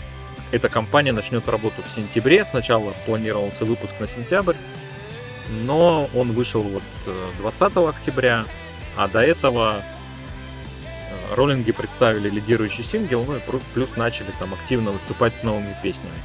эта 0.50 0.68
компания 0.68 1.12
начнет 1.12 1.48
работу 1.48 1.82
в 1.82 1.90
сентябре. 1.90 2.44
Сначала 2.44 2.92
планировался 3.06 3.64
выпуск 3.64 3.94
на 3.98 4.08
сентябрь, 4.08 4.56
но 5.64 6.08
он 6.14 6.32
вышел 6.32 6.62
вот 6.62 6.82
20 7.40 7.76
э, 7.76 7.88
октября, 7.88 8.44
а 8.96 9.08
до 9.08 9.20
этого 9.20 9.82
роллинги 11.34 11.72
представили 11.72 12.28
лидирующий 12.30 12.84
сингл, 12.84 13.24
ну 13.24 13.36
и 13.36 13.40
плюс 13.74 13.96
начали 13.96 14.32
там 14.38 14.54
активно 14.54 14.92
выступать 14.92 15.34
с 15.34 15.42
новыми 15.42 15.76
песнями. 15.82 16.18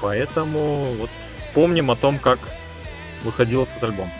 Поэтому 0.00 0.94
вот 0.94 1.10
вспомним 1.34 1.90
о 1.90 1.96
том, 1.96 2.18
как 2.18 2.38
выходил 3.22 3.64
этот 3.64 3.82
альбом. 3.84 4.10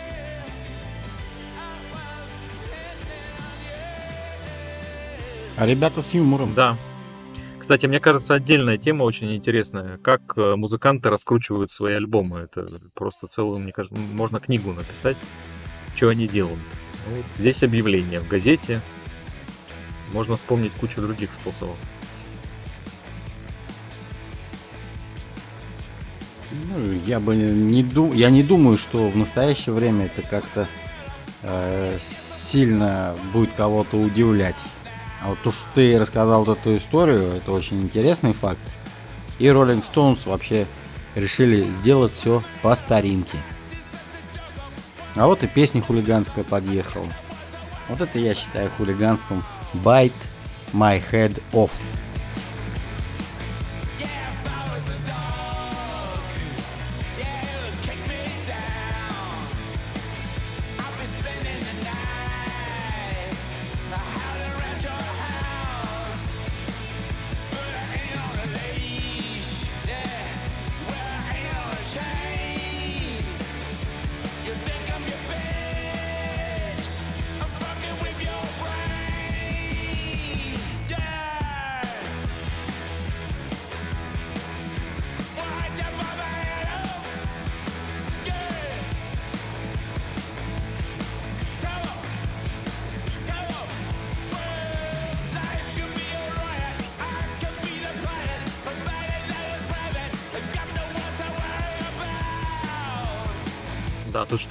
А 5.57 5.65
ребята 5.65 6.01
с 6.01 6.13
юмором. 6.13 6.53
Да. 6.53 6.77
Кстати, 7.59 7.85
мне 7.85 7.99
кажется, 7.99 8.33
отдельная 8.33 8.77
тема 8.77 9.03
очень 9.03 9.35
интересная. 9.35 9.99
Как 9.99 10.33
э, 10.35 10.55
музыканты 10.55 11.09
раскручивают 11.09 11.71
свои 11.71 11.93
альбомы. 11.93 12.39
Это 12.39 12.67
просто 12.95 13.27
целую, 13.27 13.59
мне 13.59 13.71
кажется, 13.71 13.95
можно 14.13 14.39
книгу 14.39 14.71
написать, 14.73 15.17
что 15.95 16.09
они 16.09 16.27
делают. 16.27 16.59
Вот 17.07 17.25
здесь 17.37 17.61
объявление 17.61 18.19
в 18.19 18.27
газете. 18.27 18.81
Можно 20.13 20.35
вспомнить 20.35 20.73
кучу 20.73 21.01
других 21.01 21.33
способов. 21.33 21.75
Ну, 26.51 26.91
я 27.05 27.19
бы 27.19 27.35
не 27.35 27.81
ду... 27.83 28.11
я 28.13 28.29
не 28.29 28.43
думаю, 28.43 28.77
что 28.77 29.09
в 29.09 29.15
настоящее 29.15 29.73
время 29.73 30.05
это 30.05 30.21
как-то 30.21 30.67
э, 31.43 31.97
сильно 31.99 33.15
будет 33.33 33.53
кого-то 33.53 33.97
удивлять. 33.97 34.57
А 35.21 35.29
вот 35.29 35.39
то, 35.43 35.51
что 35.51 35.61
ты 35.75 35.97
рассказал 35.99 36.43
эту 36.51 36.75
историю, 36.77 37.35
это 37.35 37.51
очень 37.51 37.81
интересный 37.81 38.33
факт. 38.33 38.59
И 39.39 39.45
Rolling 39.45 39.83
Stones 39.93 40.27
вообще 40.27 40.65
решили 41.15 41.63
сделать 41.71 42.13
все 42.13 42.43
по 42.61 42.75
старинке. 42.75 43.37
А 45.15 45.27
вот 45.27 45.43
и 45.43 45.47
песня 45.47 45.81
хулиганская 45.81 46.43
подъехала. 46.43 47.07
Вот 47.89 48.01
это 48.01 48.19
я 48.19 48.33
считаю 48.33 48.69
хулиганством. 48.77 49.43
Bite 49.75 50.13
my 50.73 50.97
head 50.97 51.39
off. 51.53 51.81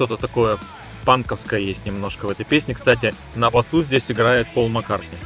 Что-то 0.01 0.17
такое 0.17 0.57
панковское 1.05 1.61
есть 1.61 1.85
немножко 1.85 2.25
в 2.25 2.31
этой 2.31 2.47
песне. 2.47 2.73
Кстати, 2.73 3.13
на 3.35 3.51
басу 3.51 3.83
здесь 3.83 4.11
играет 4.11 4.49
Пол 4.49 4.71
Маккартни. 4.71 5.19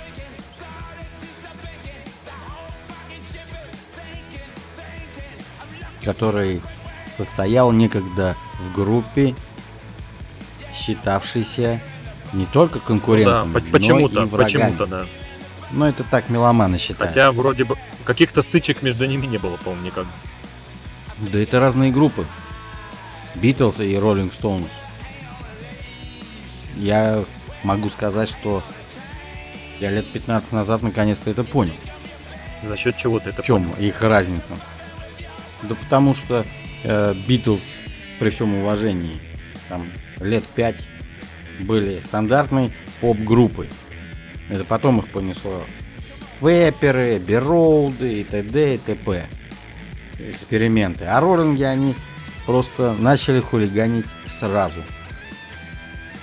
который 6.02 6.60
состоял 7.10 7.72
некогда 7.72 8.36
в 8.58 8.74
группе, 8.74 9.34
считавшейся 10.74 11.80
не 12.34 12.44
только 12.44 12.78
конкурентом, 12.78 13.52
ну, 13.52 13.60
да, 13.60 13.66
почему-то, 13.72 14.26
почему-то, 14.26 14.84
да. 14.84 15.06
Но 15.70 15.88
это 15.88 16.04
так 16.04 16.28
меломаны 16.28 16.76
считают. 16.76 17.14
Хотя 17.14 17.32
вроде 17.32 17.64
бы 17.64 17.78
каких-то 18.04 18.42
стычек 18.42 18.82
между 18.82 19.06
ними 19.06 19.24
не 19.24 19.38
было, 19.38 19.56
по-моему, 19.56 19.86
никогда. 19.86 20.10
Да 21.20 21.38
это 21.38 21.58
разные 21.58 21.90
группы. 21.90 22.26
Битлз 23.36 23.80
и 23.80 23.96
Роллинг 23.96 24.32
Стоунс. 24.32 24.68
Я 26.76 27.24
могу 27.62 27.88
сказать, 27.88 28.28
что 28.28 28.62
я 29.80 29.90
лет 29.90 30.06
15 30.12 30.52
назад 30.52 30.82
наконец-то 30.82 31.30
это 31.30 31.44
понял. 31.44 31.74
За 32.62 32.76
счет 32.76 32.96
чего 32.96 33.20
ты 33.20 33.30
это 33.30 33.42
В 33.42 33.46
чем 33.46 33.64
понял? 33.64 33.76
их 33.88 34.00
разница? 34.02 34.56
Да 35.62 35.74
потому 35.74 36.14
что 36.14 36.44
Битлз, 37.26 37.60
э, 37.60 38.18
при 38.18 38.30
всем 38.30 38.54
уважении, 38.54 39.18
там 39.68 39.86
лет 40.20 40.44
5 40.44 40.76
были 41.60 42.00
стандартной 42.00 42.72
поп-группой. 43.00 43.68
Это 44.50 44.64
потом 44.64 44.98
их 45.00 45.08
понесло 45.08 45.62
Веперы, 46.40 47.18
Беролды 47.18 48.20
и 48.20 48.24
т.д. 48.24 48.74
и 48.74 48.78
т.п. 48.78 49.24
Эксперименты. 50.18 51.04
А 51.04 51.20
роллинги 51.20 51.62
они 51.62 51.94
просто 52.46 52.94
начали 52.98 53.40
хулиганить 53.40 54.06
сразу. 54.26 54.80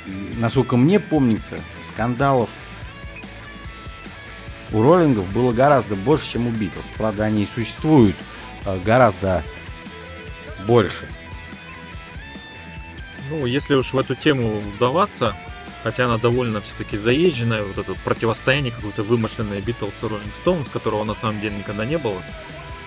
И, 0.06 0.36
насколько 0.38 0.78
мне 0.78 1.00
помнится, 1.00 1.60
скандалов 1.84 2.50
у 4.74 4.82
роллингов 4.82 5.32
было 5.34 5.52
гораздо 5.52 5.96
больше, 5.96 6.32
чем 6.32 6.48
у 6.48 6.52
Битлз. 6.52 6.86
Правда, 6.98 7.26
они 7.26 7.44
и 7.44 7.48
существуют 7.48 8.16
э, 8.66 8.80
гораздо 8.84 9.44
больше. 10.66 11.08
Ну, 13.30 13.46
если 13.46 13.76
уж 13.76 13.94
в 13.94 14.00
эту 14.00 14.16
тему 14.16 14.62
вдаваться, 14.76 15.36
хотя 15.84 16.06
она 16.06 16.18
довольно 16.18 16.62
все-таки 16.62 16.98
заезженная, 16.98 17.64
вот 17.64 17.78
это 17.78 17.96
противостояние 18.04 18.72
какое-то 18.72 19.04
вымышленное 19.04 19.62
Битлз 19.62 19.94
и 20.02 20.06
Роллинг 20.06 20.34
Стоунс, 20.42 20.70
которого 20.70 21.04
на 21.04 21.16
самом 21.16 21.42
деле 21.42 21.58
никогда 21.58 21.86
не 21.86 21.98
было. 21.98 22.22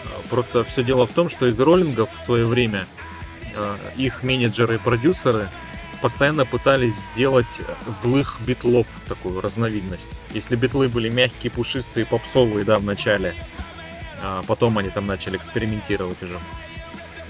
А, 0.05 0.29
просто 0.29 0.65
все 0.65 0.83
дело 0.83 1.07
в 1.07 1.13
том, 1.13 1.29
что 1.29 1.47
из 1.47 1.59
роллингов 1.59 2.09
в 2.15 2.23
свое 2.23 2.47
время 2.47 2.87
а, 2.87 3.14
их 3.97 4.23
менеджеры 4.23 4.77
и 4.77 4.79
продюсеры 4.79 5.49
постоянно 6.01 6.45
пытались 6.45 6.95
сделать 6.95 7.61
злых 7.87 8.39
битлов 8.47 8.87
такую 9.09 9.41
разновидность. 9.41 10.11
Если 10.33 10.57
битлы 10.57 10.89
были 10.89 11.09
мягкие, 11.09 11.51
пушистые, 11.51 12.05
попсовые, 12.05 12.65
да, 12.65 12.79
в 12.79 12.85
начале, 12.85 13.35
а 14.23 14.43
потом 14.47 14.77
они 14.79 14.91
там 14.91 15.07
начали 15.07 15.37
экспериментировать 15.37 16.23
уже, 16.23 16.39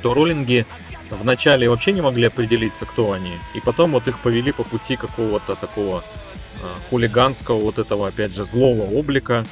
то 0.03 0.13
роллинги 0.13 0.67
вначале 1.11 1.69
вообще 1.69 1.93
не 1.93 2.01
могли 2.01 2.27
определиться, 2.27 2.85
кто 2.85 3.13
они. 3.13 3.33
И 3.55 3.61
потом 3.61 3.93
вот 3.93 4.09
их 4.09 4.19
повели 4.19 4.53
по 4.53 4.65
пути 4.65 4.97
какого-то 4.97 5.55
такого 5.55 6.03
э, 6.57 6.67
хулиганского, 6.91 7.61
вот 7.61 7.79
этого, 7.79 8.09
опять 8.09 8.35
же, 8.35 8.45
злого 8.45 8.83
облика. 8.83 9.45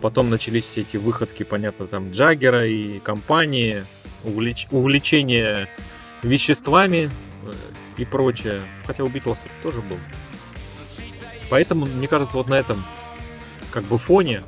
Потом 0.00 0.30
начались 0.30 0.64
все 0.66 0.82
эти 0.82 0.96
выходки, 0.96 1.42
понятно, 1.42 1.86
там 1.88 2.12
Джаггера 2.12 2.66
и 2.66 3.00
компании, 3.00 3.84
увлеч... 4.24 4.66
увлечение 4.70 5.68
веществами 6.22 7.10
э, 7.44 7.52
и 7.96 8.04
прочее. 8.04 8.62
Хотя 8.86 9.04
у 9.04 9.08
Битлз 9.08 9.38
тоже 9.62 9.80
был. 9.80 9.98
Поэтому, 11.50 11.86
мне 11.86 12.08
кажется, 12.08 12.36
вот 12.36 12.48
на 12.48 12.54
этом 12.54 12.82
как 13.70 13.84
бы 13.84 13.98
фоне 13.98 14.42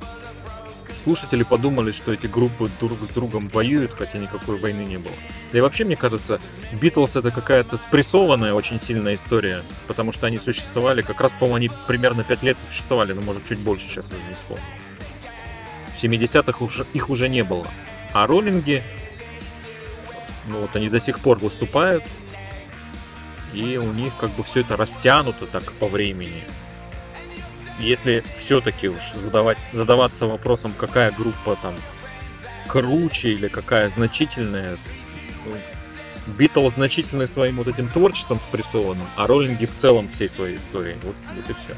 слушатели 1.05 1.43
подумали, 1.43 1.93
что 1.93 2.13
эти 2.13 2.27
группы 2.27 2.71
друг 2.81 2.99
с 3.05 3.09
другом 3.09 3.49
воюют, 3.49 3.93
хотя 3.93 4.19
никакой 4.19 4.59
войны 4.59 4.81
не 4.81 4.97
было. 4.97 5.15
Да 5.53 5.59
и 5.59 5.61
вообще, 5.61 5.85
мне 5.85 5.97
кажется, 5.97 6.41
Битлз 6.81 7.17
это 7.17 7.31
какая-то 7.31 7.77
спрессованная 7.77 8.55
очень 8.55 8.81
сильная 8.81 9.15
история, 9.15 9.63
потому 9.87 10.13
что 10.13 10.27
они 10.27 10.39
существовали, 10.39 11.03
как 11.03 11.21
раз, 11.21 11.33
по-моему, 11.35 11.57
они 11.57 11.71
примерно 11.87 12.25
5 12.25 12.43
лет 12.43 12.57
существовали, 12.69 13.13
но 13.13 13.21
может 13.21 13.47
чуть 13.47 13.59
больше 13.59 13.87
сейчас 13.89 14.07
уже 14.07 14.17
не 14.29 14.35
вспомню. 14.35 14.65
В 15.95 16.03
70-х 16.03 16.65
уже, 16.65 16.87
их 16.95 17.11
уже 17.11 17.29
не 17.29 17.45
было. 17.45 17.67
А 18.13 18.27
роллинги, 18.27 18.83
ну 20.47 20.61
вот 20.61 20.77
они 20.77 20.89
до 20.89 21.01
сих 21.01 21.21
пор 21.21 21.39
выступают, 21.39 22.05
и 23.53 23.77
у 23.77 23.93
них 23.93 24.13
как 24.19 24.31
бы 24.31 24.43
все 24.43 24.61
это 24.61 24.77
растянуто 24.77 25.47
так 25.47 25.73
по 25.73 25.89
времени 25.89 26.43
если 27.79 28.23
все-таки 28.39 28.89
уж 28.89 29.13
задавать, 29.15 29.59
задаваться 29.73 30.27
вопросом, 30.27 30.73
какая 30.77 31.11
группа 31.11 31.57
там 31.57 31.75
круче 32.69 33.31
или 33.31 33.49
какая 33.49 33.89
значительная, 33.89 34.77
Битлз 36.39 36.75
значительный 36.75 37.29
своим 37.29 37.57
вот 37.57 37.69
этим 37.69 37.89
творчеством 37.89 38.41
спрессованным, 38.49 39.07
а 39.17 39.27
роллинги 39.27 39.67
в 39.67 39.75
целом 39.75 40.09
всей 40.09 40.29
своей 40.29 40.57
историей. 40.57 40.97
Вот, 41.03 41.15
вот 41.35 41.51
и 41.51 41.53
все. 41.53 41.77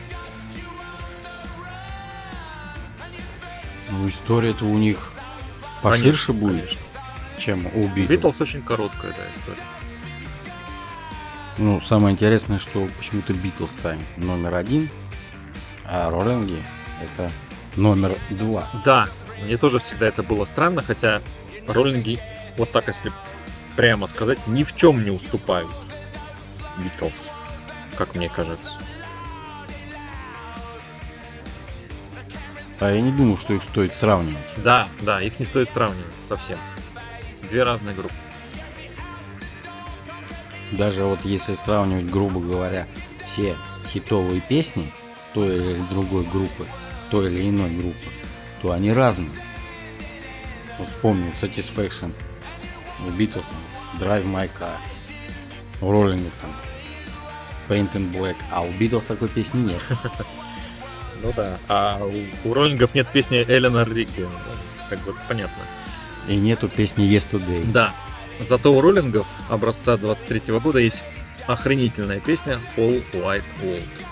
Ну, 3.91 4.09
история-то 4.09 4.65
у 4.65 4.79
них 4.79 5.13
поширше 5.83 6.29
конечно, 6.29 6.35
будет, 6.35 6.61
конечно. 6.61 6.86
Чем 7.39 7.67
у 7.75 7.89
Битлз. 7.89 8.09
Битлз 8.09 8.41
очень 8.41 8.63
короткая, 8.63 9.13
да, 9.13 9.23
история. 9.37 9.63
Ну, 11.59 11.81
самое 11.81 12.13
интересное, 12.13 12.59
что 12.59 12.89
почему-то 12.99 13.33
Битлз 13.33 13.73
станет 13.73 14.07
номер 14.17 14.55
один, 14.55 14.91
а 15.85 16.11
роллинги 16.11 16.63
это 17.03 17.33
номер 17.77 18.17
два. 18.31 18.69
Да, 18.85 19.09
мне 19.43 19.57
тоже 19.57 19.79
всегда 19.79 20.07
это 20.07 20.23
было 20.23 20.45
странно, 20.45 20.83
хотя 20.83 21.23
роллинги, 21.67 22.21
вот 22.57 22.71
так 22.73 22.89
если 22.89 23.13
прямо 23.75 24.07
сказать, 24.07 24.39
ни 24.47 24.65
в 24.65 24.75
чем 24.77 25.05
не 25.05 25.11
уступают 25.11 25.71
Битлз, 26.79 27.31
как 27.97 28.15
мне 28.15 28.29
кажется. 28.29 28.79
А 32.79 32.91
я 32.91 33.01
не 33.01 33.11
думаю, 33.11 33.39
что 33.39 33.55
их 33.55 33.63
стоит 33.63 33.95
сравнивать. 33.95 34.37
Да, 34.59 34.89
да, 35.01 35.23
их 35.23 35.39
не 35.39 35.47
стоит 35.47 35.71
сравнивать 35.71 36.05
совсем. 36.23 36.59
Две 37.51 37.63
разные 37.63 37.95
группы. 37.95 38.15
Даже 40.73 41.05
вот 41.05 41.25
если 41.25 41.55
сравнивать, 41.55 42.11
грубо 42.11 42.41
говоря, 42.41 42.87
все 43.25 43.57
хитовые 43.89 44.41
песни 44.41 44.93
той 45.33 45.57
или 45.57 45.81
другой 45.91 46.25
группы, 46.25 46.67
той 47.11 47.33
или 47.33 47.49
иной 47.49 47.71
группы, 47.71 48.09
то 48.63 48.73
они 48.73 48.93
разные. 48.93 49.31
Вот 50.79 50.89
вспомнил 50.89 51.33
Satisfaction, 51.41 52.13
у 53.07 53.11
Beatles 53.11 53.45
там 53.47 54.01
Drive 54.01 54.25
My 54.25 54.51
Car, 54.59 54.77
у 55.81 55.93
Роллингов 55.93 56.33
там 56.41 56.55
Paint 57.69 57.93
in 57.95 58.13
Black, 58.13 58.37
а 58.51 58.63
у 58.63 58.71
Beatles 58.71 59.07
такой 59.07 59.29
песни 59.29 59.59
нет. 59.59 59.83
Ну 61.23 61.33
да, 61.35 61.57
а 61.67 61.99
у, 62.45 62.53
Роллингов 62.53 62.95
нет 62.95 63.09
песни 63.09 63.39
Эленор 63.49 63.91
Ригби, 63.91 64.27
как 64.91 65.01
бы 65.01 65.15
понятно. 65.27 65.65
И 66.29 66.37
нету 66.37 66.69
песни 66.69 67.05
Yesterday. 67.05 67.65
Да, 67.73 67.95
зато 68.41 68.73
у 68.73 68.81
Роллингов 68.81 69.27
образца 69.49 69.97
23 69.97 70.41
-го 70.53 70.61
года 70.61 70.79
есть 70.79 71.05
охренительная 71.47 72.21
песня 72.21 72.61
All 72.77 73.03
White 73.13 73.45
World. 73.63 74.07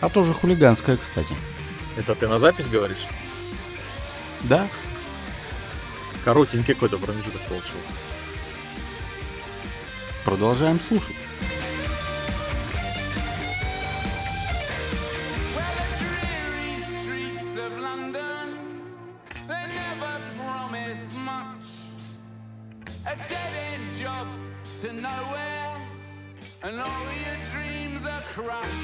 А 0.00 0.10
тоже 0.10 0.34
хулиганская, 0.34 0.98
кстати. 0.98 1.34
Это 1.96 2.14
ты 2.14 2.28
на 2.28 2.38
запись 2.38 2.68
говоришь? 2.68 3.06
Да. 4.42 4.68
Коротенький 6.24 6.74
какой-то 6.74 6.98
промежуток 6.98 7.40
получился. 7.48 7.94
Продолжаем 10.24 10.80
слушать. 10.80 11.16
to 28.66 28.83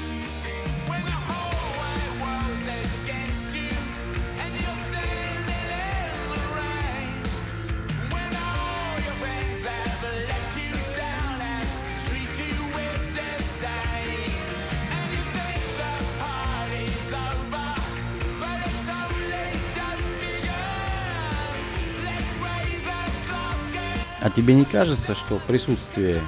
тебе 24.31 24.53
не 24.53 24.65
кажется, 24.65 25.15
что 25.15 25.39
присутствие 25.47 26.21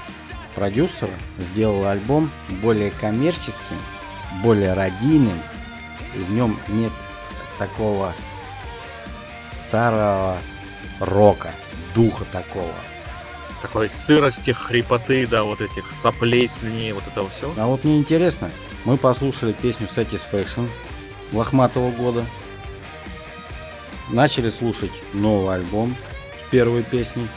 продюсера 0.55 1.13
сделало 1.39 1.91
альбом 1.91 2.29
более 2.61 2.91
коммерческим, 2.91 3.77
более 4.41 4.73
радийным, 4.73 5.41
и 6.15 6.19
в 6.19 6.31
нем 6.31 6.59
нет 6.67 6.93
такого 7.57 8.13
старого 9.51 10.39
рока, 10.99 11.51
духа 11.95 12.25
такого. 12.25 12.73
Такой 13.61 13.89
сырости, 13.89 14.51
хрипоты, 14.51 15.25
да, 15.25 15.43
вот 15.43 15.61
этих 15.61 15.91
соплей, 15.91 16.47
слюней, 16.49 16.91
вот 16.91 17.07
этого 17.07 17.29
все. 17.29 17.53
А 17.57 17.65
вот 17.65 17.85
мне 17.85 17.97
интересно, 17.97 18.51
мы 18.83 18.97
послушали 18.97 19.53
песню 19.53 19.87
Satisfaction 19.87 20.69
Лохматого 21.31 21.91
года, 21.91 22.25
начали 24.09 24.49
слушать 24.49 24.91
новый 25.13 25.55
альбом 25.55 25.95
с 26.45 26.49
первой 26.51 26.83
песни. 26.83 27.27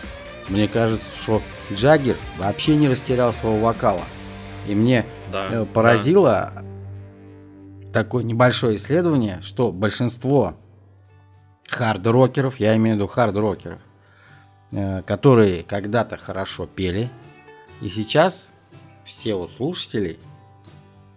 Мне 0.49 0.69
кажется, 0.69 1.07
что 1.21 1.43
Джаггер 1.73 2.17
вообще 2.39 2.77
не 2.77 2.89
растерял 2.89 3.33
своего 3.33 3.59
вокала. 3.59 4.03
И 4.69 4.75
мне 4.75 5.05
да, 5.31 5.49
э, 5.51 5.65
поразило 5.65 6.53
да. 6.55 7.93
такое 7.93 8.25
небольшое 8.25 8.77
исследование, 8.77 9.41
что 9.43 9.73
большинство 9.73 10.55
хард-рокеров, 11.69 12.59
я 12.59 12.77
имею 12.77 12.97
в 12.97 12.99
виду 12.99 13.09
хард-рокеров, 13.09 13.81
э, 14.73 15.03
которые 15.03 15.63
когда-то 15.63 16.17
хорошо 16.17 16.67
пели, 16.67 17.11
и 17.81 17.89
сейчас 17.89 18.51
все 19.05 19.35
вот 19.35 19.53
слушатели, 19.53 20.19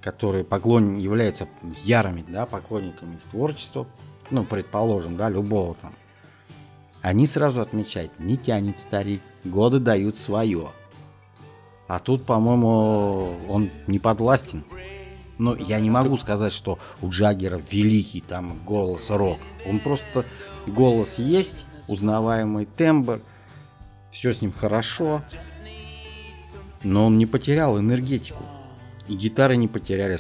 которые 0.02 0.44
поклон... 0.44 0.98
являются 0.98 1.48
ярыми 1.84 2.24
да, 2.28 2.46
поклонниками 2.46 3.20
творчества, 3.32 3.88
ну, 4.30 4.44
предположим, 4.44 5.18
да, 5.18 5.30
любого 5.30 5.76
там, 5.76 5.94
они 7.02 7.28
сразу 7.28 7.62
отмечают, 7.62 8.12
не 8.20 8.38
тянет 8.38 8.80
старик, 8.80 9.22
годы 9.44 9.80
дают 9.80 10.18
свое. 10.18 10.70
А 11.88 12.00
тут, 12.00 12.26
по-моему, 12.26 13.36
он 13.48 13.70
не 13.88 14.00
подвластен. 14.00 14.64
Но 15.38 15.56
я 15.56 15.80
не 15.80 15.90
могу 15.90 16.18
сказать, 16.18 16.52
что 16.52 16.78
у 17.02 17.10
Джаггера 17.10 17.62
великий 17.72 18.22
там 18.22 18.60
голос 18.66 19.10
рок. 19.10 19.40
Он 19.66 19.80
просто 19.80 20.26
голос 20.68 21.18
есть, 21.18 21.66
узнаваемый 21.88 22.66
тембр, 22.66 23.22
все 24.12 24.34
с 24.34 24.42
ним 24.42 24.52
хорошо, 24.52 25.24
но 26.84 27.06
он 27.08 27.18
не 27.18 27.26
потерял 27.26 27.80
энергетику. 27.80 28.44
И 29.08 29.16
гитары 29.16 29.56
не 29.56 29.68
потеряли 29.68 30.20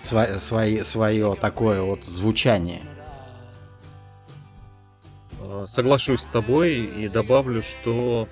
свое, 0.00 0.84
свое, 0.84 1.34
такое 1.36 1.82
вот 1.82 2.04
звучание. 2.04 2.82
Соглашусь 5.66 6.22
с 6.22 6.26
тобой 6.26 6.76
и 6.76 7.08
добавлю, 7.08 7.62
что 7.62 8.28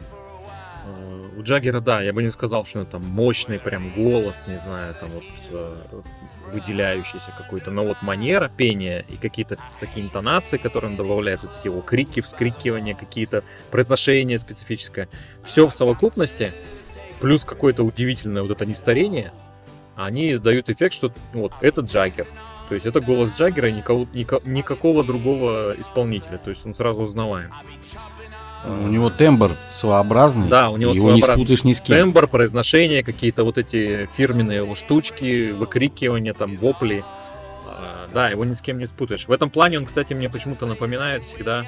э, 0.86 1.28
у 1.36 1.42
Джаггера, 1.42 1.80
да, 1.80 2.02
я 2.02 2.12
бы 2.12 2.22
не 2.22 2.30
сказал, 2.30 2.64
что 2.66 2.80
это 2.80 2.92
там 2.92 3.04
мощный 3.04 3.58
прям 3.58 3.90
голос, 3.94 4.46
не 4.46 4.58
знаю, 4.58 4.94
там 4.94 5.10
вот 5.10 5.24
э, 5.50 5.74
выделяющийся 6.52 7.32
какой-то, 7.36 7.70
но 7.70 7.84
вот 7.84 8.02
манера 8.02 8.50
пения 8.54 9.04
и 9.08 9.16
какие-то 9.16 9.58
такие 9.80 10.06
интонации, 10.06 10.56
которые 10.56 10.92
он 10.92 10.96
добавляет, 10.96 11.42
вот 11.42 11.52
эти 11.58 11.66
его 11.66 11.80
крики, 11.80 12.20
вскрикивания, 12.20 12.94
какие-то 12.94 13.44
произношения 13.70 14.38
специфическое, 14.38 15.08
все 15.44 15.66
в 15.66 15.74
совокупности, 15.74 16.52
плюс 17.20 17.44
какое-то 17.44 17.82
удивительное 17.82 18.42
вот 18.42 18.50
это 18.50 18.66
нестарение, 18.66 19.32
они 19.96 20.36
дают 20.36 20.68
эффект, 20.70 20.94
что 20.94 21.12
вот 21.32 21.52
это 21.60 21.80
Джаггер, 21.80 22.26
то 22.68 22.74
есть 22.74 22.87
это 22.87 23.00
голос 23.00 23.37
Джаггера 23.38 23.68
и 23.68 23.72
никого, 23.72 24.07
никакого 24.12 25.05
другого 25.05 25.74
исполнителя. 25.79 26.38
То 26.38 26.50
есть 26.50 26.66
он 26.66 26.74
сразу 26.74 27.02
узнаваем. 27.02 27.52
У 28.64 28.88
него 28.88 29.11
тембр 29.11 29.52
своеобразный. 29.72 30.48
Да, 30.48 30.70
у 30.70 30.76
него 30.76 30.92
его 30.92 31.12
не 31.12 31.22
спутаешь 31.22 31.62
ни 31.62 31.72
с 31.72 31.81
кем. 31.81 31.98
Тембр, 31.98 32.26
произношение, 32.26 33.05
какие-то 33.05 33.44
вот 33.44 33.59
эти 33.59 34.09
фирменные 34.16 34.59
его 34.59 34.74
штучки, 34.74 35.52
выкрикивания, 35.52 36.35
там, 36.35 36.57
вопли. 36.57 37.05
А, 37.66 38.09
да, 38.12 38.29
его 38.29 38.44
ни 38.44 38.55
с 38.55 38.61
кем 38.61 38.79
не 38.79 38.87
спутаешь. 38.87 39.29
В 39.29 39.33
этом 39.33 39.50
плане 39.50 39.79
он, 39.79 39.87
кстати, 39.87 40.14
мне 40.14 40.29
почему-то 40.29 40.66
напоминает 40.66 41.22
всегда 41.22 41.64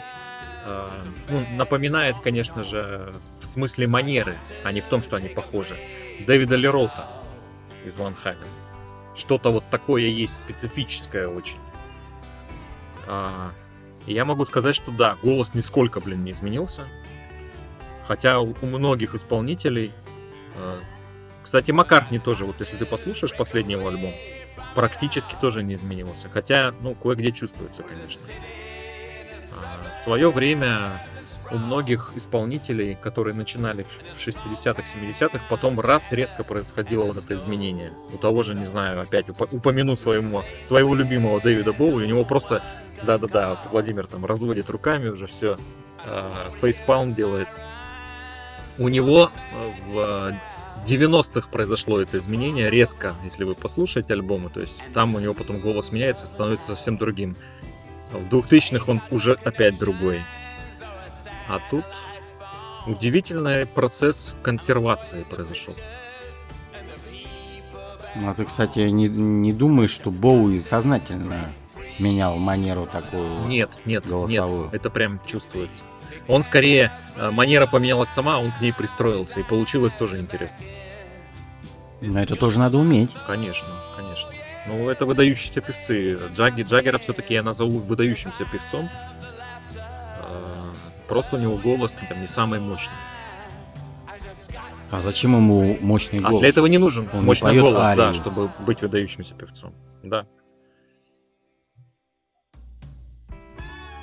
а, 0.65 0.91
ну, 1.31 1.45
напоминает, 1.57 2.17
конечно 2.23 2.65
же, 2.65 3.13
в 3.41 3.47
смысле 3.47 3.87
манеры, 3.87 4.37
а 4.65 4.73
не 4.73 4.81
в 4.81 4.87
том, 4.87 5.03
что 5.03 5.17
они 5.17 5.29
похожи. 5.29 5.77
Дэвида 6.27 6.57
Лерота 6.57 7.07
из 7.87 7.97
Ван 7.99 8.15
что-то 9.19 9.51
вот 9.51 9.65
такое 9.71 10.03
есть 10.03 10.37
специфическое 10.37 11.29
очень. 11.29 11.59
А, 13.07 13.53
я 14.07 14.25
могу 14.25 14.45
сказать, 14.45 14.75
что 14.75 14.91
да, 14.91 15.17
голос 15.23 15.55
нисколько, 15.55 16.01
блин, 16.01 16.25
не 16.25 16.33
изменился. 16.33 16.87
Хотя 18.07 18.41
у, 18.41 18.55
многих 18.63 19.15
исполнителей... 19.15 19.93
А, 20.57 20.79
кстати, 21.43 21.71
Маккартни 21.71 22.19
тоже, 22.19 22.45
вот 22.45 22.61
если 22.61 22.77
ты 22.77 22.85
послушаешь 22.85 23.37
последний 23.37 23.73
его 23.73 23.89
альбом, 23.89 24.13
практически 24.75 25.35
тоже 25.41 25.63
не 25.63 25.75
изменился. 25.75 26.29
Хотя, 26.29 26.75
ну, 26.81 26.95
кое-где 26.95 27.33
чувствуется, 27.33 27.83
конечно. 27.83 28.21
А, 29.53 29.97
в 29.97 30.01
свое 30.01 30.31
время 30.31 31.03
у 31.51 31.57
многих 31.57 32.13
исполнителей, 32.17 32.95
которые 32.95 33.35
начинали 33.35 33.85
в 33.85 34.19
60-х, 34.19 34.83
70-х, 34.83 35.41
потом 35.49 35.81
раз 35.81 36.13
резко 36.13 36.45
происходило 36.45 37.05
вот 37.05 37.19
это 37.19 37.35
изменение. 37.35 37.93
У 38.13 38.19
того 38.19 38.43
же, 38.43 38.55
не 38.55 38.67
знаю, 38.67 39.01
опять 39.01 39.29
упомяну 39.29 39.97
своему, 39.97 40.43
своего 40.63 40.95
любимого 40.95 41.41
Дэвида 41.41 41.73
Боу, 41.73 41.95
у 41.95 42.01
него 42.01 42.25
просто, 42.25 42.63
да-да-да, 43.03 43.51
вот 43.51 43.59
Владимир 43.73 44.07
там 44.07 44.25
разводит 44.25 44.71
руками 44.71 45.09
уже 45.09 45.27
все, 45.27 45.57
фейспалм 46.61 47.15
делает. 47.15 47.49
У 48.79 48.89
него 48.89 49.33
э, 49.53 49.71
в 49.93 50.35
90-х 50.87 51.49
произошло 51.51 52.01
это 52.01 52.19
изменение 52.19 52.71
резко, 52.71 53.15
если 53.25 53.45
вы 53.45 53.55
послушаете 53.55 54.13
альбомы, 54.13 54.51
то 54.51 54.61
есть 54.61 54.83
там 54.95 55.15
у 55.17 55.19
него 55.19 55.35
потом 55.35 55.61
голос 55.61 55.91
меняется, 55.91 56.27
становится 56.27 56.69
совсем 56.69 56.97
другим. 56.97 57.37
В 58.13 58.35
2000-х 58.35 58.85
он 58.91 59.03
уже 59.11 59.35
опять 59.45 59.79
другой. 59.79 60.23
А 61.49 61.61
тут 61.71 61.85
удивительный 62.87 63.67
процесс 63.67 64.35
консервации 64.43 65.25
произошел. 65.25 65.75
А 68.17 68.35
ты, 68.35 68.45
кстати, 68.45 68.81
не, 68.81 69.09
не 69.09 69.53
думаешь, 69.53 69.91
что 69.91 70.11
Боуи 70.11 70.59
сознательно 70.61 71.53
менял 71.99 72.37
манеру 72.37 72.87
такую. 72.87 73.47
Нет, 73.47 73.71
нет, 73.85 74.07
голосовую. 74.07 74.65
нет, 74.65 74.75
это 74.75 74.91
прям 74.91 75.21
чувствуется. 75.27 75.85
Он 76.27 76.45
скорее, 76.45 76.93
э, 77.17 77.31
манера 77.31 77.67
поменялась 77.67 78.09
сама, 78.09 78.39
он 78.39 78.51
к 78.53 78.61
ней 78.61 78.73
пристроился, 78.73 79.41
и 79.41 79.43
получилось 79.43 79.93
тоже 79.93 80.19
интересно. 80.19 80.61
Но 82.01 82.21
это 82.21 82.37
тоже 82.37 82.59
надо 82.59 82.79
уметь. 82.79 83.11
Конечно, 83.27 83.69
конечно. 83.97 84.31
Ну, 84.67 84.89
это 84.89 85.07
выдающиеся 85.07 85.61
певцы. 85.61 86.19
Джаги, 86.35 86.63
Джаггера 86.63 86.99
все-таки 86.99 87.35
я 87.35 87.43
назову 87.43 87.79
выдающимся 87.79 88.45
певцом. 88.45 88.89
Просто 91.09 91.37
у 91.37 91.39
него 91.39 91.57
голос 91.57 91.97
там, 92.09 92.21
не 92.21 92.27
самый 92.27 92.61
мощный. 92.61 92.93
А 94.91 95.01
зачем 95.03 95.35
ему 95.37 95.77
мощный 95.81 96.19
А 96.21 96.29
голос? 96.29 96.41
для 96.41 96.49
этого 96.49 96.67
не 96.67 96.79
нужен 96.79 97.09
Он 97.13 97.25
мощный 97.25 97.59
голос, 97.61 97.77
да, 97.77 97.89
арию. 97.91 98.15
чтобы 98.15 98.51
быть 98.61 98.81
выдающимся 98.81 99.35
певцом. 99.35 99.75
Да. 100.03 100.27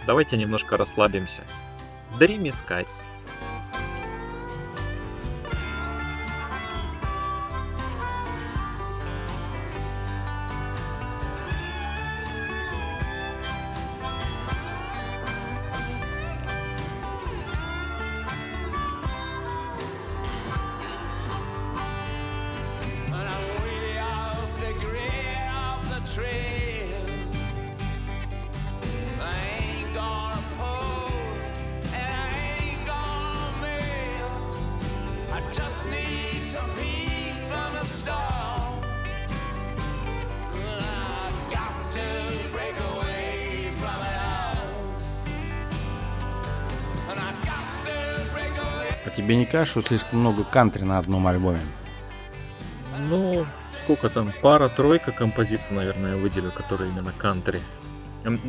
Давайте 0.06 0.38
немножко 0.38 0.78
расслабимся. 0.78 1.44
Dreamy 2.20 2.50
Skies. 2.50 3.06
Тебе 49.26 49.38
не 49.38 49.46
кажется, 49.46 49.82
что 49.82 49.88
слишком 49.90 50.20
много 50.20 50.44
кантри 50.44 50.84
на 50.84 51.00
одном 51.00 51.26
альбоме? 51.26 51.60
Ну, 53.10 53.46
сколько 53.84 54.10
там? 54.10 54.32
Пара-тройка 54.42 55.12
композиций, 55.12 55.76
наверное, 55.76 56.16
я 56.16 56.18
выделю, 56.22 56.52
которые 56.52 56.92
именно 56.92 57.12
кантри. 57.18 57.60
М, 58.24 58.40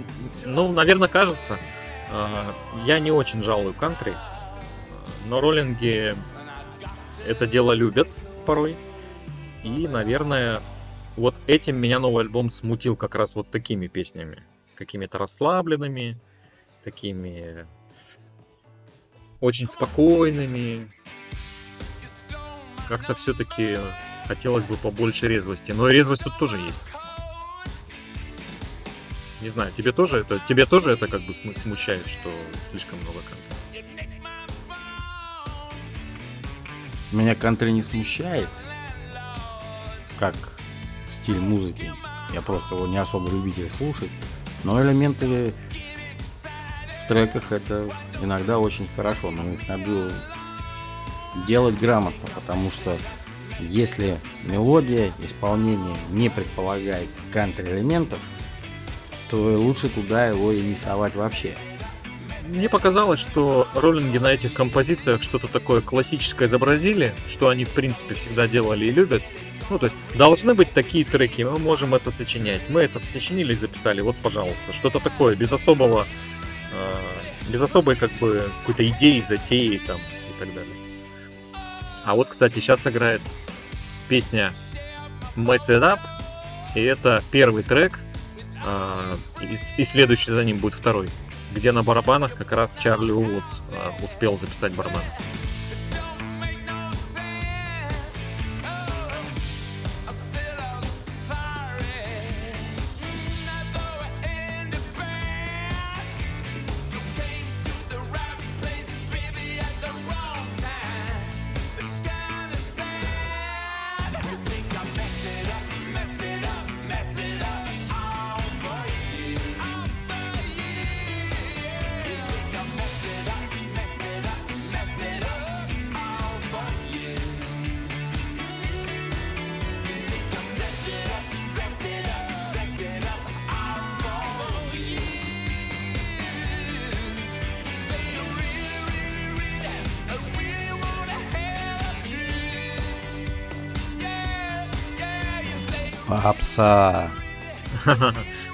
Ну, 0.44 0.70
наверное, 0.72 1.08
кажется. 1.08 1.58
А, 2.12 2.52
Я 2.84 2.98
не 2.98 3.10
очень 3.10 3.42
жалую 3.42 3.72
кантри, 3.74 4.12
но 5.28 5.40
роллинги 5.40 6.14
это 7.26 7.46
дело 7.46 7.72
любят 7.72 8.08
порой. 8.44 8.76
И, 9.64 9.88
наверное, 9.88 10.60
вот 11.16 11.34
этим 11.46 11.76
меня 11.76 11.98
новый 11.98 12.24
альбом 12.24 12.50
смутил 12.50 12.96
как 12.96 13.14
раз 13.14 13.34
вот 13.34 13.50
такими 13.50 13.86
песнями. 13.88 14.42
Какими-то 14.76 15.16
расслабленными, 15.18 16.18
такими 16.84 17.66
очень 19.46 19.68
спокойными. 19.68 20.88
Как-то 22.88 23.14
все-таки 23.14 23.78
хотелось 24.26 24.64
бы 24.64 24.76
побольше 24.76 25.28
резвости. 25.28 25.72
Но 25.72 25.88
резвость 25.88 26.24
тут 26.24 26.36
тоже 26.38 26.58
есть. 26.58 26.80
Не 29.40 29.48
знаю, 29.48 29.72
тебе 29.76 29.92
тоже 29.92 30.18
это, 30.18 30.40
тебе 30.48 30.66
тоже 30.66 30.90
это 30.90 31.06
как 31.06 31.20
бы 31.22 31.32
сму- 31.32 31.58
смущает, 31.58 32.06
что 32.08 32.30
слишком 32.70 32.98
много 33.00 33.18
контента? 33.20 33.86
Меня 37.12 37.34
кантри 37.34 37.70
не 37.70 37.82
смущает, 37.82 38.48
как 40.18 40.34
стиль 41.10 41.38
музыки. 41.38 41.92
Я 42.34 42.42
просто 42.42 42.74
его 42.74 42.86
не 42.86 42.96
особо 42.96 43.30
любитель 43.30 43.70
слушать. 43.70 44.10
Но 44.64 44.82
элементы 44.82 45.54
треках 47.08 47.52
это 47.52 47.88
иногда 48.22 48.58
очень 48.58 48.88
хорошо, 48.94 49.30
но 49.30 49.42
их 49.52 49.68
надо 49.68 50.12
делать 51.46 51.78
грамотно, 51.78 52.28
потому 52.34 52.70
что 52.70 52.96
если 53.60 54.18
мелодия, 54.44 55.12
исполнение 55.18 55.96
не 56.10 56.28
предполагает 56.28 57.08
кантри 57.32 57.70
элементов, 57.70 58.18
то 59.30 59.36
лучше 59.36 59.88
туда 59.88 60.26
его 60.28 60.52
и 60.52 60.60
не 60.60 60.76
совать 60.76 61.14
вообще. 61.14 61.54
Мне 62.48 62.68
показалось, 62.68 63.18
что 63.18 63.66
роллинги 63.74 64.18
на 64.18 64.28
этих 64.32 64.52
композициях 64.52 65.22
что-то 65.22 65.48
такое 65.48 65.80
классическое 65.80 66.48
изобразили, 66.48 67.12
что 67.28 67.48
они 67.48 67.64
в 67.64 67.70
принципе 67.70 68.14
всегда 68.14 68.46
делали 68.46 68.86
и 68.86 68.92
любят. 68.92 69.22
Ну, 69.68 69.80
то 69.80 69.86
есть, 69.86 69.96
должны 70.14 70.54
быть 70.54 70.72
такие 70.72 71.04
треки, 71.04 71.42
мы 71.42 71.58
можем 71.58 71.94
это 71.94 72.12
сочинять. 72.12 72.60
Мы 72.68 72.82
это 72.82 73.00
сочинили 73.00 73.52
и 73.52 73.56
записали, 73.56 74.00
вот, 74.00 74.16
пожалуйста. 74.22 74.72
Что-то 74.72 75.00
такое, 75.00 75.34
без 75.34 75.52
особого, 75.52 76.06
без 77.48 77.62
особой, 77.62 77.96
как 77.96 78.10
бы, 78.12 78.50
какой-то 78.60 78.88
идеи, 78.88 79.20
затеи 79.20 79.80
там 79.86 79.96
и 79.96 80.38
так 80.38 80.48
далее. 80.54 80.74
А 82.04 82.14
вот, 82.14 82.28
кстати, 82.28 82.54
сейчас 82.54 82.86
играет 82.86 83.20
песня 84.08 84.52
Mess 85.36 85.68
It 85.68 85.80
Up, 85.80 85.98
и 86.74 86.82
это 86.82 87.22
первый 87.30 87.62
трек, 87.62 87.98
э, 88.64 89.16
и, 89.42 89.80
и 89.80 89.84
следующий 89.84 90.30
за 90.30 90.44
ним 90.44 90.58
будет 90.58 90.74
второй, 90.74 91.08
где 91.52 91.72
на 91.72 91.82
барабанах 91.82 92.34
как 92.34 92.52
раз 92.52 92.76
Чарли 92.76 93.12
Уотс 93.12 93.60
э, 93.70 94.04
успел 94.04 94.38
записать 94.38 94.72
барабан. 94.72 95.02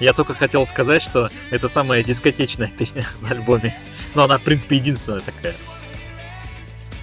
Я 0.02 0.14
только 0.14 0.34
хотел 0.34 0.66
сказать, 0.66 1.00
что 1.00 1.28
это 1.50 1.68
самая 1.68 2.02
дискотечная 2.02 2.66
песня 2.76 3.06
на 3.20 3.28
альбоме. 3.28 3.72
Но 4.16 4.24
она, 4.24 4.38
в 4.38 4.42
принципе, 4.42 4.74
единственная 4.74 5.20
такая. 5.20 5.54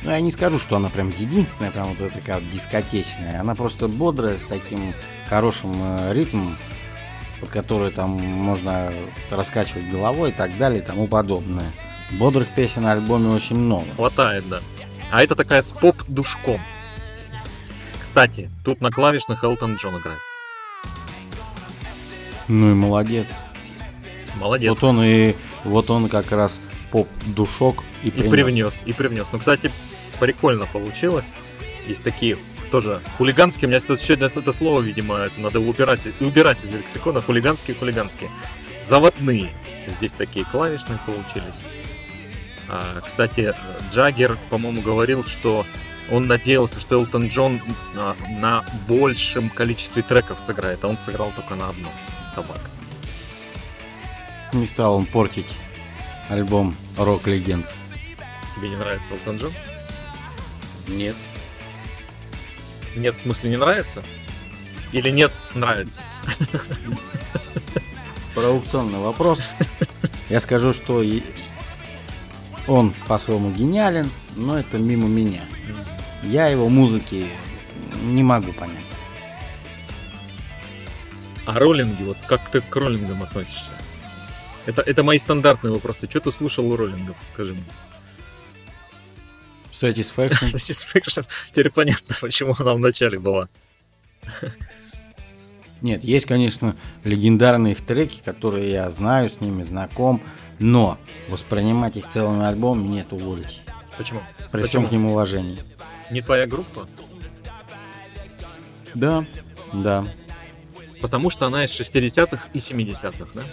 Ну, 0.03 0.11
я 0.11 0.19
не 0.19 0.33
скажу, 0.33 0.59
что 0.59 0.75
она 0.75 0.89
прям 0.89 1.09
единственная, 1.17 1.71
прям 1.71 1.93
вот 1.93 2.11
такая 2.11 2.41
вот 2.41 2.51
дискотечная. 2.51 3.39
Она 3.39 3.55
просто 3.55 3.87
бодрая, 3.87 4.37
с 4.37 4.43
таким 4.43 4.93
хорошим 5.29 5.73
э, 5.81 6.13
ритмом, 6.13 6.57
под 7.39 7.49
который 7.51 7.91
там 7.91 8.09
можно 8.09 8.91
раскачивать 9.31 9.89
головой 9.89 10.31
и 10.31 10.33
так 10.33 10.57
далее 10.57 10.81
и 10.81 10.85
тому 10.85 11.07
подобное. 11.07 11.71
Бодрых 12.11 12.49
песен 12.49 12.81
на 12.81 12.91
альбоме 12.91 13.29
очень 13.29 13.55
много. 13.55 13.87
Хватает, 13.95 14.43
да. 14.49 14.59
А 15.09 15.23
это 15.23 15.35
такая 15.35 15.61
с 15.61 15.71
поп-душком. 15.71 16.59
Кстати, 17.97 18.51
тут 18.65 18.81
на 18.81 18.91
клавишных 18.91 19.41
Элтон 19.45 19.75
Джон 19.75 19.99
играет. 19.99 20.19
Ну 22.49 22.71
и 22.71 22.73
молодец. 22.73 23.27
Молодец. 24.35 24.69
Вот 24.69 24.83
он 24.83 25.01
и 25.03 25.35
вот 25.63 25.89
он 25.89 26.09
как 26.09 26.31
раз 26.31 26.59
поп-душок 26.91 27.83
и 28.03 28.07
И 28.07 28.11
принес. 28.11 28.31
привнес, 28.31 28.83
и 28.85 28.93
привнес. 28.93 29.27
Ну, 29.31 29.39
кстати, 29.39 29.71
прикольно 30.19 30.65
получилось. 30.65 31.31
Есть 31.87 32.03
такие 32.03 32.37
тоже 32.71 32.99
хулиганские. 33.17 33.67
У 33.67 33.69
меня 33.69 33.79
сегодня 33.79 34.27
это 34.27 34.51
слово, 34.53 34.81
видимо, 34.81 35.15
это 35.17 35.39
надо 35.39 35.59
убирать, 35.59 36.07
убирать 36.19 36.63
из 36.63 36.73
лексикона. 36.73 37.21
Хулиганские, 37.21 37.75
хулиганские. 37.75 38.29
Заводные. 38.83 39.49
Здесь 39.87 40.11
такие 40.11 40.45
клавишные 40.45 40.99
получились. 41.05 41.61
А, 42.67 43.01
кстати, 43.05 43.53
Джаггер, 43.91 44.37
по-моему, 44.49 44.81
говорил, 44.81 45.23
что 45.23 45.65
он 46.11 46.27
надеялся, 46.27 46.79
что 46.79 46.95
Элтон 46.95 47.27
Джон 47.27 47.59
на, 47.95 48.15
на 48.39 48.63
большем 48.87 49.49
количестве 49.49 50.01
треков 50.01 50.39
сыграет, 50.39 50.83
а 50.83 50.87
он 50.87 50.97
сыграл 50.97 51.31
только 51.35 51.55
на 51.55 51.69
одном. 51.69 51.91
Собака. 52.39 52.61
Не 54.53 54.65
стал 54.65 54.95
он 54.95 55.05
портить 55.05 55.53
альбом 56.29 56.73
Рок 56.97 57.27
Легенд. 57.27 57.65
Тебе 58.55 58.69
не 58.69 58.77
нравится 58.77 59.13
Элтон 59.13 59.37
Джон? 59.37 59.51
Нет. 60.87 61.17
Нет, 62.95 63.17
в 63.17 63.19
смысле 63.19 63.49
не 63.49 63.57
нравится? 63.57 64.03
Или 64.93 65.09
нет, 65.09 65.37
нравится? 65.53 65.99
Провокационный 68.35 68.99
вопрос. 68.99 69.43
Я 70.29 70.39
скажу, 70.39 70.73
что 70.73 71.03
он 72.67 72.93
по-своему 73.07 73.51
гениален, 73.51 74.09
но 74.37 74.57
это 74.57 74.77
мимо 74.77 75.09
меня. 75.09 75.41
Я 76.23 76.47
его 76.47 76.69
музыки 76.69 77.27
не 78.01 78.23
могу 78.23 78.53
понять. 78.53 78.85
А 81.45 81.57
роллинги, 81.57 82.03
вот 82.03 82.17
как 82.27 82.49
ты 82.49 82.61
к 82.61 82.75
роллингам 82.75 83.23
относишься? 83.23 83.71
Это, 84.65 84.81
это 84.81 85.03
мои 85.03 85.17
стандартные 85.17 85.73
вопросы. 85.73 86.07
Что 86.09 86.19
ты 86.19 86.31
слушал 86.31 86.71
у 86.71 86.75
роллингов? 86.75 87.17
Скажи 87.33 87.53
мне. 87.53 87.65
Satisfaction. 89.71 90.29
Satisfaction. 90.53 91.25
Теперь 91.49 91.71
понятно, 91.71 92.15
почему 92.21 92.53
она 92.59 92.73
в 92.73 92.79
начале 92.79 93.17
была. 93.19 93.49
Нет, 95.81 96.03
есть, 96.03 96.25
конечно, 96.25 96.75
легендарные 97.05 97.73
их 97.73 97.85
треки, 97.85 98.21
которые 98.23 98.69
я 98.69 98.89
знаю, 98.89 99.29
с 99.29 99.39
ними 99.39 99.63
знаком, 99.63 100.21
но 100.59 100.97
воспринимать 101.29 101.95
их 101.95 102.07
целыми 102.09 102.45
альбомами 102.45 102.87
нет 102.87 103.13
уволить. 103.13 103.61
Почему? 103.97 104.19
При 104.51 104.61
Почему? 104.61 104.67
всем 104.67 104.87
к 104.87 104.91
ним 104.91 105.05
уважении. 105.05 105.59
Не 106.11 106.21
твоя 106.21 106.47
группа? 106.47 106.87
Да, 108.93 109.25
да. 109.71 110.05
Потому 111.01 111.29
что 111.29 111.45
она 111.45 111.63
из 111.65 111.71
60-х 111.71 112.47
и 112.53 112.57
70-х, 112.57 113.27
да? 113.33 113.43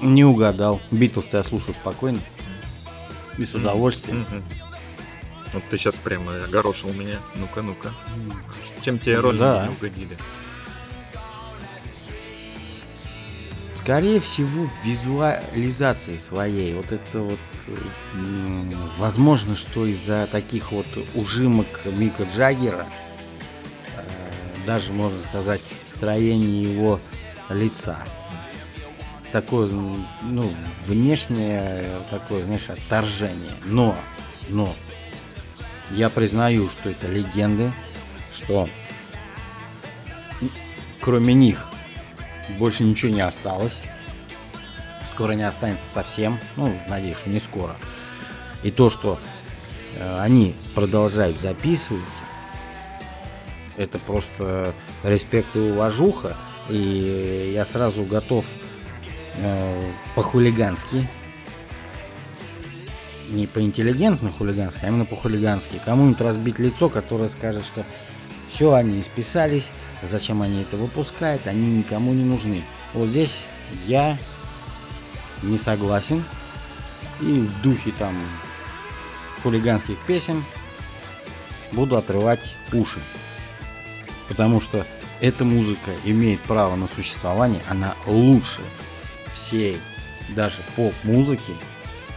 Не 0.00 0.24
угадал. 0.24 0.80
Битлз 0.90 1.28
я 1.32 1.42
слушаю 1.42 1.74
спокойно. 1.74 2.18
И 3.38 3.44
с 3.44 3.54
удовольствием. 3.54 4.20
Мгм. 4.28 4.44
Вот 5.54 5.62
ты 5.70 5.78
сейчас 5.78 5.94
прямо 5.94 6.44
огорошил 6.44 6.92
меня. 6.92 7.18
Ну-ка, 7.34 7.62
ну-ка. 7.62 7.90
Чем 8.82 8.98
тебе 8.98 9.18
роллинги 9.20 9.40
Да. 9.40 9.66
не 9.66 9.72
угодили? 9.74 10.16
Скорее 13.74 14.20
всего, 14.20 14.68
визуализации 14.84 16.18
своей. 16.18 16.74
Вот 16.74 16.92
это 16.92 17.20
вот, 17.20 17.38
э, 17.68 17.76
возможно, 18.98 19.56
что 19.56 19.86
из-за 19.86 20.28
таких 20.30 20.72
вот 20.72 20.86
ужимок 21.14 21.66
Мика 21.86 22.24
Джаггера, 22.24 22.86
даже, 24.68 24.92
можно 24.92 25.18
сказать, 25.22 25.62
строение 25.86 26.62
его 26.62 27.00
лица. 27.48 27.96
Такое, 29.32 29.70
ну, 30.22 30.52
внешнее 30.86 32.02
такое, 32.10 32.44
знаешь, 32.44 32.68
отторжение. 32.68 33.54
Но, 33.64 33.96
но, 34.50 34.76
я 35.92 36.10
признаю, 36.10 36.68
что 36.68 36.90
это 36.90 37.06
легенды, 37.06 37.72
что 38.30 38.68
кроме 41.00 41.32
них 41.32 41.66
больше 42.58 42.84
ничего 42.84 43.10
не 43.10 43.22
осталось. 43.22 43.80
Скоро 45.12 45.32
не 45.32 45.44
останется 45.44 45.86
совсем. 45.90 46.38
Ну, 46.56 46.78
надеюсь, 46.88 47.16
что 47.16 47.30
не 47.30 47.40
скоро. 47.40 47.74
И 48.62 48.70
то, 48.70 48.90
что 48.90 49.18
э, 49.96 50.20
они 50.20 50.54
продолжают 50.74 51.40
записываться, 51.40 52.27
это 53.78 53.98
просто 53.98 54.74
респект 55.04 55.56
и 55.56 55.60
уважуха. 55.60 56.36
И 56.68 57.52
я 57.54 57.64
сразу 57.64 58.02
готов 58.02 58.44
э, 59.36 59.90
по-хулигански. 60.14 61.08
Не 63.30 63.46
по-интеллигентно 63.46 64.30
хулигански, 64.30 64.80
а 64.82 64.88
именно 64.88 65.04
по-хулигански. 65.04 65.80
Кому-нибудь 65.84 66.20
разбить 66.20 66.58
лицо, 66.58 66.88
которое 66.88 67.28
скажет, 67.28 67.64
что 67.64 67.84
все, 68.50 68.74
они 68.74 69.00
исписались, 69.00 69.68
зачем 70.02 70.42
они 70.42 70.62
это 70.62 70.76
выпускают, 70.76 71.46
они 71.46 71.70
никому 71.70 72.12
не 72.12 72.24
нужны. 72.24 72.64
Вот 72.94 73.08
здесь 73.08 73.40
я 73.86 74.18
не 75.42 75.56
согласен. 75.56 76.24
И 77.20 77.40
в 77.40 77.62
духе 77.62 77.92
там 77.98 78.14
хулиганских 79.42 79.96
песен 80.06 80.44
буду 81.72 81.96
отрывать 81.96 82.40
уши. 82.72 83.00
Потому 84.28 84.60
что 84.60 84.86
эта 85.20 85.44
музыка 85.44 85.90
имеет 86.04 86.40
право 86.42 86.76
на 86.76 86.86
существование, 86.86 87.62
она 87.68 87.94
лучше 88.06 88.60
всей 89.32 89.78
даже 90.30 90.62
поп-музыки 90.76 91.52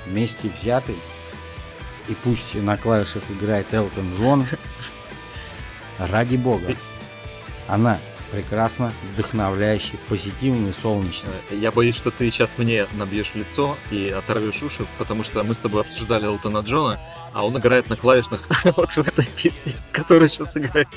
вместе 0.06 0.50
взятой. 0.50 0.96
И 2.08 2.16
пусть 2.24 2.54
на 2.56 2.78
клавишах 2.78 3.24
играет 3.30 3.74
Элтон 3.74 4.16
Джон, 4.16 4.46
ради 5.98 6.36
бога. 6.36 6.76
Она 7.68 8.00
прекрасно, 8.32 8.94
и 10.70 10.72
солнечная. 10.72 11.42
Э, 11.50 11.56
Я 11.56 11.72
боюсь, 11.72 11.96
что 11.96 12.12
ты 12.12 12.32
сейчас 12.32 12.58
мне 12.58 12.88
набьешь 12.94 13.36
лицо 13.36 13.78
и 13.92 14.10
оторвешь 14.10 14.64
уши, 14.64 14.88
потому 14.98 15.24
что 15.24 15.44
мы 15.44 15.54
с 15.54 15.60
тобой 15.60 15.82
обсуждали 15.82 16.26
Элтона 16.26 16.60
Джона, 16.60 17.00
а 17.34 17.46
он 17.46 17.58
играет 17.58 17.90
на 17.90 17.98
клавишных 17.98 18.48
вот 18.78 18.90
в 18.90 18.98
этой 19.00 19.26
песне, 19.26 19.74
которая 19.92 20.30
сейчас 20.30 20.56
играет 20.58 20.88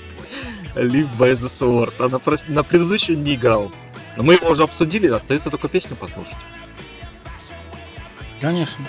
Live 0.74 1.08
by 1.18 1.32
the 1.32 1.48
Sword. 1.48 1.92
А 1.98 2.08
на, 2.08 2.20
на 2.48 2.62
предыдущей 2.62 3.16
не 3.16 3.34
играл. 3.34 3.70
Но 4.16 4.22
мы 4.22 4.34
его 4.34 4.50
уже 4.50 4.62
обсудили, 4.62 5.08
остается 5.08 5.50
только 5.50 5.68
песню 5.68 5.96
послушать. 5.96 6.36
Конечно. 8.40 8.84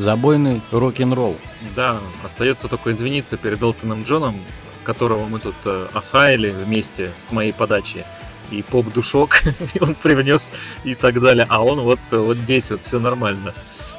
Забойный 0.00 0.62
рок-н-ролл. 0.70 1.36
Да, 1.76 2.00
остается 2.24 2.68
только 2.68 2.92
извиниться 2.92 3.36
перед 3.36 3.60
Элтоном 3.60 4.04
Джоном, 4.04 4.42
которого 4.82 5.26
мы 5.26 5.40
тут 5.40 5.56
э, 5.66 5.88
охаяли 5.92 6.52
вместе 6.52 7.12
с 7.22 7.32
моей 7.32 7.52
подачи. 7.52 8.06
И 8.50 8.62
поп-душок 8.62 9.42
он 9.82 9.94
привнес 9.94 10.52
и 10.84 10.94
так 10.94 11.20
далее. 11.20 11.46
А 11.50 11.62
он 11.62 11.80
вот, 11.80 12.00
э, 12.12 12.16
вот 12.16 12.38
здесь 12.38 12.70
вот 12.70 12.82
все 12.82 12.98
нормально. 12.98 13.52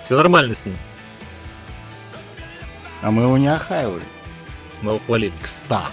Все 0.05 0.15
нормально 0.17 0.55
с 0.55 0.65
ним. 0.65 0.75
А 3.03 3.11
мы 3.11 3.21
его 3.21 3.37
не 3.37 3.53
охаивали. 3.53 4.03
Мы 4.81 4.93
его 4.93 5.01
хвалили. 5.05 5.33
Кста. 5.39 5.85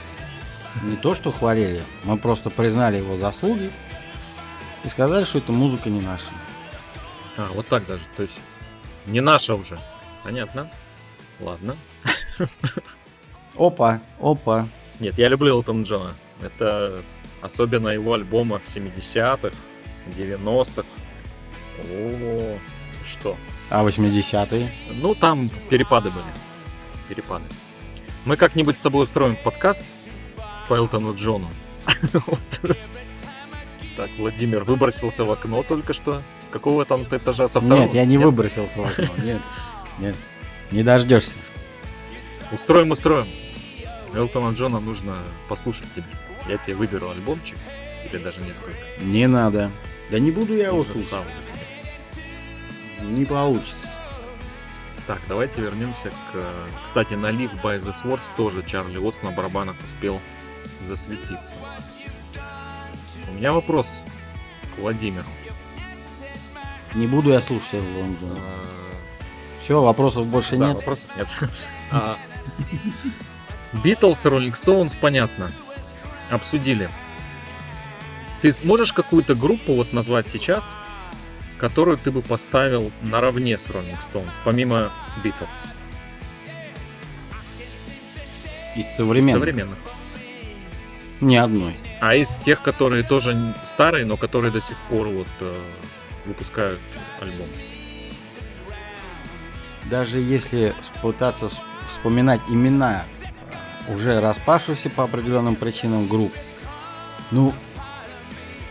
Не 0.85 0.97
то, 0.97 1.15
что 1.15 1.31
хвалили, 1.31 1.83
мы 2.05 2.17
просто 2.17 2.49
признали 2.49 2.97
его 2.97 3.19
заслуги 3.19 3.71
и 4.85 4.89
сказали, 4.89 5.25
что 5.25 5.37
эта 5.37 5.53
музыка 5.53 5.91
не 5.91 6.01
наша. 6.01 6.31
А, 7.37 7.51
вот 7.53 7.69
так 7.69 7.85
даже. 7.87 8.05
То 8.17 8.23
есть 8.23 8.41
не 9.05 9.21
наша 9.21 9.55
уже. 9.55 9.79
Понятно. 10.25 10.71
Ладно. 11.41 11.77
Опа, 13.57 14.01
опа. 14.21 14.69
Нет, 15.01 15.19
я 15.19 15.29
люблю 15.29 15.51
Элтона 15.51 15.83
Джона. 15.83 16.13
Это 16.41 17.01
особенно 17.41 17.89
его 17.89 18.15
альбомы 18.15 18.61
70-х, 18.65 19.57
90-х. 20.17 20.87
О, 21.91 22.59
что? 23.07 23.37
А 23.71 23.85
80-е? 23.85 24.71
Ну, 25.01 25.15
там 25.15 25.49
перепады 25.71 26.11
были. 26.11 26.25
Перепады. 27.09 27.45
Мы 28.25 28.37
как-нибудь 28.37 28.77
с 28.77 28.81
тобой 28.81 29.05
устроим 29.05 29.37
подкаст 29.37 29.85
по 30.69 30.75
Элтону 30.75 31.15
Джону. 31.15 31.51
Так, 33.97 34.11
Владимир 34.17 34.63
выбросился 34.63 35.25
в 35.25 35.33
окно 35.33 35.65
только 35.65 35.93
что. 35.93 36.23
С 36.39 36.53
какого 36.53 36.85
там 36.85 37.03
этажа? 37.03 37.49
Со 37.49 37.61
второго? 37.61 37.83
Нет, 37.83 37.95
я 37.95 38.05
не 38.05 38.17
выбросился 38.17 38.81
в 38.81 38.85
окно. 38.85 39.09
Нет, 39.25 39.41
нет. 39.99 40.17
Не 40.71 40.83
дождешься. 40.83 41.35
Устроим, 42.53 42.91
устроим. 42.91 43.27
Элтона 44.15 44.55
Джона 44.55 44.81
нужно 44.81 45.23
послушать 45.49 45.93
тебе. 45.95 46.07
Я 46.49 46.57
тебе 46.57 46.77
выберу 46.77 47.11
альбомчик. 47.11 47.57
Или 48.05 48.19
даже 48.19 48.41
несколько. 48.41 48.79
Не 49.01 49.27
надо. 49.27 49.71
Да 50.11 50.19
не 50.19 50.31
буду 50.31 50.55
я 50.57 50.69
его 50.69 50.85
слушать. 50.85 51.09
Не 53.03 53.25
получится. 53.25 53.89
Так, 55.07 55.21
давайте 55.27 55.63
вернемся 55.63 56.11
к... 56.11 56.85
Кстати, 56.85 57.15
на 57.15 57.31
Live 57.31 57.63
by 57.63 57.79
the 57.79 57.95
Swords 57.95 58.21
тоже 58.37 58.63
Чарли 58.63 58.99
Уотс 58.99 59.23
на 59.23 59.31
барабанах 59.31 59.77
успел 59.83 60.21
засветиться. 60.85 61.57
У 63.31 63.35
меня 63.35 63.53
вопрос 63.53 64.03
к 64.75 64.79
Владимиру. 64.79 65.25
Не 66.95 67.07
буду 67.07 67.31
я 67.31 67.41
слушать 67.41 67.75
Элтон 67.75 68.17
Джона. 68.21 68.41
Все, 69.69 69.83
вопросов 69.83 70.27
больше 70.29 70.57
Да, 70.57 70.69
нет. 70.69 70.77
вопросов 70.77 71.11
нет. 71.15 71.29
Битлз, 73.85 74.25
Роллинг 74.25 74.57
Стоунс, 74.57 74.95
понятно. 74.95 75.51
Обсудили. 76.31 76.89
Ты 78.41 78.51
сможешь 78.55 78.95
какую-то 78.95 79.35
группу 79.35 79.75
вот 79.75 79.93
назвать 79.93 80.27
сейчас, 80.27 80.75
которую 81.59 81.99
ты 81.99 82.11
бы 82.11 82.23
поставил 82.23 82.91
наравне 83.03 83.59
с 83.59 83.69
Роллинг 83.69 84.01
Стоунс, 84.01 84.33
помимо 84.43 84.91
Битлз? 85.23 85.67
Из 88.75 88.87
современных. 88.87 89.35
Современных. 89.35 89.79
Ни 91.21 91.37
одной. 91.37 91.77
А 92.01 92.15
из 92.15 92.39
тех, 92.39 92.63
которые 92.63 93.03
тоже 93.03 93.55
старые, 93.67 94.07
но 94.07 94.17
которые 94.17 94.51
до 94.51 94.63
сих 94.63 94.79
пор 94.89 95.09
вот 95.09 95.29
э, 95.41 95.55
выпускают 96.25 96.81
альбом. 97.21 97.49
Даже 99.91 100.19
если 100.19 100.75
пытаться 101.03 101.47
вс- 101.47 101.61
вспоминать 101.87 102.41
имена 102.51 103.05
э, 103.89 103.95
уже 103.95 104.21
распавшихся 104.21 104.91
по 104.91 105.05
определенным 105.05 105.57
причинам 105.57 106.07
групп, 106.07 106.33
ну, 107.31 107.55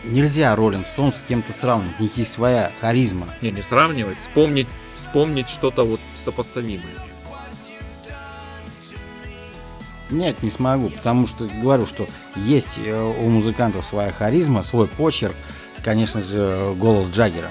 нельзя 0.04 0.54
Роллинг 0.54 0.86
Стоунс 0.86 1.16
с 1.16 1.22
кем-то 1.22 1.52
сравнивать. 1.52 1.98
У 1.98 2.02
них 2.04 2.16
есть 2.16 2.32
своя 2.32 2.70
харизма. 2.80 3.28
Не, 3.40 3.50
не 3.50 3.62
сравнивать, 3.62 4.18
вспомнить, 4.18 4.68
вспомнить 4.96 5.48
что-то 5.48 5.84
вот 5.84 6.00
сопоставимое. 6.22 6.94
Нет, 10.10 10.42
не 10.42 10.50
смогу, 10.50 10.88
потому 10.88 11.26
что 11.26 11.46
говорю, 11.60 11.84
что 11.84 12.06
есть 12.36 12.78
э, 12.78 13.14
у 13.20 13.28
музыкантов 13.28 13.84
своя 13.84 14.10
харизма, 14.10 14.62
свой 14.62 14.86
почерк, 14.86 15.34
конечно 15.84 16.22
же, 16.22 16.36
э, 16.44 16.74
голос 16.74 17.08
Джаггера. 17.10 17.50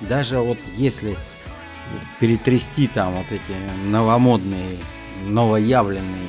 Даже 0.00 0.38
вот 0.38 0.58
если 0.76 1.16
перетрясти 2.18 2.88
там 2.88 3.14
вот 3.14 3.26
эти 3.30 3.52
новомодные, 3.86 4.78
новоявленные 5.24 6.26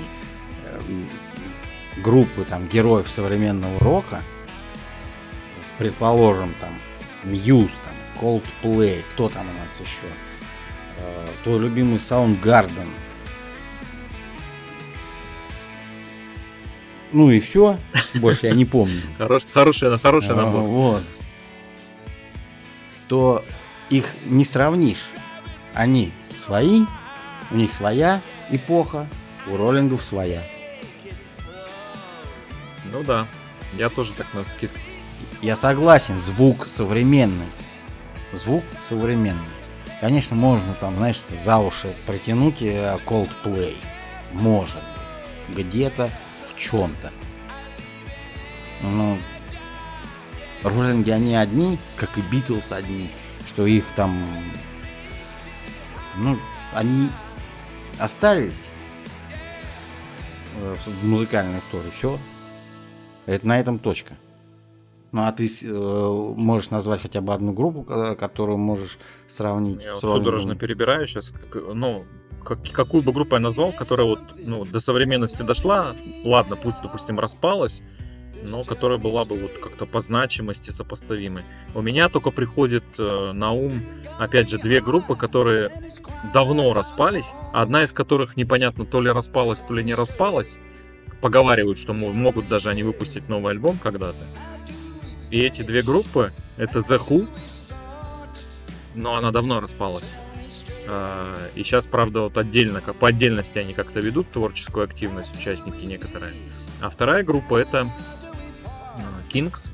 эм, 0.65 1.07
группы 1.97 2.43
там 2.43 2.67
героев 2.67 3.09
современного 3.09 3.79
рока, 3.79 4.21
предположим 5.77 6.53
там 6.59 6.73
Мьюз, 7.23 7.71
там 7.85 7.93
Coldplay, 8.21 9.03
кто 9.13 9.29
там 9.29 9.47
у 9.49 9.53
нас 9.53 9.79
еще, 9.79 10.07
Э, 11.01 11.27
твой 11.43 11.59
любимый 11.59 11.97
Soundgarden, 11.97 12.89
Ну 17.13 17.29
и 17.29 17.41
все. 17.41 17.77
Больше 18.15 18.47
я 18.47 18.53
не 18.53 18.63
помню. 18.63 19.01
Хорош, 19.17 19.43
хороший, 19.53 19.99
хороший 19.99 20.31
А, 20.31 20.35
набор. 20.35 20.63
Вот. 20.63 21.03
То 23.09 23.43
их 23.91 24.15
не 24.25 24.43
сравнишь. 24.43 25.05
Они 25.73 26.11
свои, 26.39 26.85
у 27.51 27.55
них 27.55 27.71
своя 27.73 28.21
эпоха, 28.49 29.07
у 29.47 29.57
роллингов 29.57 30.01
своя. 30.01 30.41
Ну 32.91 33.03
да, 33.03 33.27
я 33.77 33.89
тоже 33.89 34.13
так 34.13 34.33
на 34.33 34.43
скид. 34.45 34.71
Я 35.41 35.55
согласен, 35.55 36.17
звук 36.19 36.67
современный. 36.67 37.45
Звук 38.33 38.63
современный. 38.87 39.45
Конечно, 39.99 40.35
можно 40.35 40.73
там, 40.73 40.97
знаешь, 40.97 41.21
за 41.43 41.57
уши 41.57 41.93
притянуть 42.07 42.61
э, 42.61 42.97
Coldplay. 43.05 43.75
Может. 44.31 44.81
Где-то, 45.49 46.09
в 46.49 46.57
чем-то. 46.57 47.11
Но 48.81 49.17
роллинги, 50.63 51.11
они 51.11 51.35
одни, 51.35 51.77
как 51.97 52.17
и 52.17 52.21
Битлз 52.21 52.71
одни. 52.71 53.11
Что 53.51 53.65
их 53.65 53.83
там... 53.97 54.25
Ну, 56.17 56.37
они 56.73 57.09
остались 57.99 58.67
э, 60.57 60.75
в 60.77 61.05
музыкальной 61.05 61.59
истории. 61.59 61.89
Все. 61.93 62.17
Это 63.25 63.45
на 63.45 63.59
этом 63.59 63.77
точка. 63.77 64.15
Ну, 65.11 65.23
а 65.23 65.31
ты 65.33 65.49
э, 65.63 66.33
можешь 66.37 66.69
назвать 66.69 67.01
хотя 67.01 67.19
бы 67.19 67.33
одну 67.33 67.51
группу, 67.51 67.83
ко- 67.83 68.15
которую 68.15 68.57
можешь 68.57 68.97
сравнить 69.27 69.83
Я 69.83 69.95
с 69.95 70.01
вот 70.03 70.13
судорожно 70.13 70.55
перебираю 70.55 71.05
сейчас, 71.07 71.33
ну, 71.53 72.05
как- 72.45 72.63
какую 72.71 73.03
бы 73.03 73.11
группу 73.11 73.35
я 73.35 73.41
назвал, 73.41 73.73
которая 73.73 74.07
вот 74.07 74.21
ну, 74.37 74.63
до 74.63 74.79
современности 74.79 75.41
дошла, 75.41 75.93
ладно, 76.23 76.55
пусть, 76.55 76.77
допустим, 76.81 77.19
распалась, 77.19 77.81
но 78.47 78.63
которая 78.63 78.97
была 78.97 79.25
бы 79.25 79.37
вот 79.37 79.51
как-то 79.57 79.85
по 79.85 80.01
значимости 80.01 80.71
сопоставимой. 80.71 81.43
У 81.73 81.81
меня 81.81 82.09
только 82.09 82.31
приходит 82.31 82.83
э, 82.97 83.31
на 83.33 83.51
ум, 83.51 83.81
опять 84.19 84.49
же, 84.49 84.57
две 84.57 84.81
группы, 84.81 85.15
которые 85.15 85.71
давно 86.33 86.73
распались, 86.73 87.31
одна 87.53 87.83
из 87.83 87.93
которых 87.93 88.37
непонятно 88.37 88.85
то 88.85 89.01
ли 89.01 89.11
распалась, 89.11 89.61
то 89.61 89.73
ли 89.73 89.83
не 89.83 89.93
распалась. 89.93 90.57
Поговаривают, 91.21 91.77
что 91.77 91.93
мо- 91.93 92.11
могут 92.13 92.47
даже 92.47 92.69
они 92.69 92.83
выпустить 92.83 93.29
новый 93.29 93.51
альбом 93.51 93.77
когда-то. 93.77 94.25
И 95.29 95.39
эти 95.39 95.61
две 95.61 95.81
группы 95.81 96.33
это 96.57 96.79
The 96.79 96.99
Who, 97.07 97.27
но 98.95 99.15
она 99.15 99.31
давно 99.31 99.59
распалась. 99.59 100.13
А, 100.87 101.37
И 101.55 101.63
сейчас, 101.63 101.85
правда, 101.85 102.21
вот 102.21 102.37
отдельно, 102.37 102.81
как 102.81 102.95
по 102.95 103.07
отдельности 103.07 103.59
они 103.59 103.73
как-то 103.73 103.99
ведут 103.99 104.31
творческую 104.31 104.83
активность, 104.85 105.35
участники 105.35 105.85
некоторые. 105.85 106.33
А 106.81 106.89
вторая 106.89 107.23
группа 107.23 107.55
это 107.57 107.89
Kings. 109.31 109.71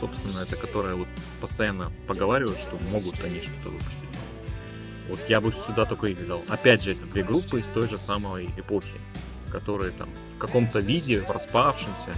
Собственно, 0.00 0.40
это 0.40 0.56
которая 0.56 0.94
вот 0.94 1.08
постоянно 1.40 1.92
поговаривают, 2.06 2.58
что 2.58 2.76
могут 2.90 3.22
они 3.22 3.40
что-то 3.40 3.70
выпустить. 3.70 4.08
Вот 5.08 5.20
я 5.28 5.40
бы 5.40 5.50
сюда 5.52 5.84
только 5.84 6.08
их 6.08 6.18
взял. 6.18 6.42
Опять 6.48 6.82
же, 6.82 6.92
это 6.92 7.04
две 7.06 7.22
группы 7.24 7.60
из 7.60 7.66
той 7.66 7.88
же 7.88 7.98
самой 7.98 8.46
эпохи, 8.56 8.98
которые 9.50 9.92
там 9.92 10.08
в 10.36 10.38
каком-то 10.38 10.80
виде, 10.80 11.20
в 11.20 11.30
распавшемся, 11.30 12.14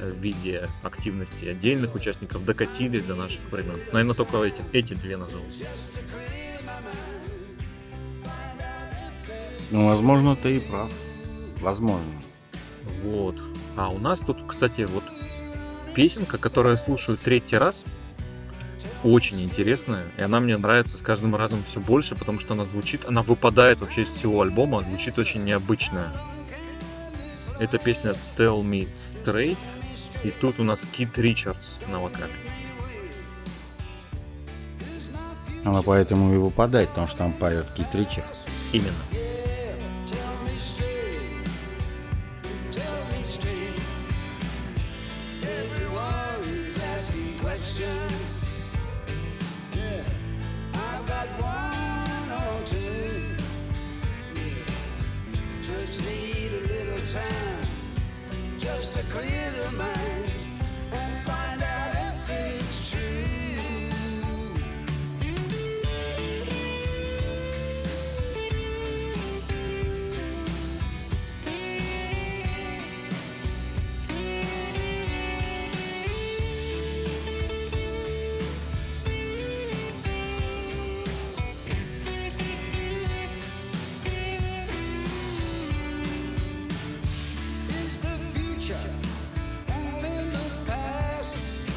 э, 0.00 0.10
в 0.10 0.18
виде 0.18 0.68
активности 0.82 1.46
отдельных 1.46 1.94
участников 1.94 2.44
докатились 2.44 3.04
до 3.04 3.14
наших 3.14 3.40
времен. 3.50 3.80
Наверное, 3.92 4.14
только 4.14 4.42
эти, 4.42 4.62
эти 4.72 4.94
две 4.94 5.16
назову. 5.16 5.44
Ну, 9.70 9.86
возможно, 9.86 10.36
ты 10.36 10.56
и 10.56 10.60
прав. 10.60 10.90
Возможно. 11.60 12.22
Вот. 13.02 13.36
А 13.76 13.88
у 13.88 13.98
нас 13.98 14.20
тут, 14.20 14.38
кстати, 14.46 14.82
вот 14.82 15.04
песенка, 15.96 16.36
которую 16.36 16.72
я 16.72 16.76
слушаю 16.76 17.16
третий 17.16 17.56
раз, 17.56 17.84
очень 19.02 19.40
интересная, 19.40 20.04
и 20.18 20.22
она 20.22 20.40
мне 20.40 20.58
нравится 20.58 20.98
с 20.98 21.02
каждым 21.02 21.34
разом 21.34 21.64
все 21.64 21.80
больше, 21.80 22.14
потому 22.14 22.38
что 22.38 22.52
она 22.52 22.66
звучит, 22.66 23.06
она 23.06 23.22
выпадает 23.22 23.80
вообще 23.80 24.02
из 24.02 24.10
всего 24.10 24.42
альбома, 24.42 24.82
звучит 24.82 25.18
очень 25.18 25.42
необычная. 25.44 26.12
Это 27.58 27.78
песня 27.78 28.14
Tell 28.36 28.62
Me 28.62 28.92
Straight, 28.92 29.56
и 30.22 30.30
тут 30.30 30.60
у 30.60 30.64
нас 30.64 30.86
Кит 30.92 31.16
Ричардс 31.16 31.78
на 31.88 31.98
вокале. 31.98 32.32
Она 35.64 35.80
поэтому 35.80 36.34
и 36.34 36.36
выпадает, 36.36 36.90
потому 36.90 37.08
что 37.08 37.16
там 37.16 37.32
поет 37.32 37.66
Кит 37.74 37.94
Ричардс. 37.94 38.48
Именно. 38.74 39.25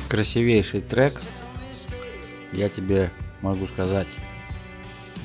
Красивейший 0.09 0.81
трек. 0.81 1.21
Я 2.51 2.67
тебе 2.67 3.11
могу 3.41 3.67
сказать, 3.67 4.07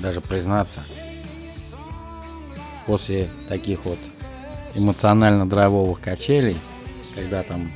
даже 0.01 0.21
признаться, 0.21 0.81
после 2.87 3.29
таких 3.49 3.85
вот 3.85 3.99
эмоционально-драйвовых 4.75 6.01
качелей, 6.01 6.57
когда 7.15 7.43
там 7.43 7.73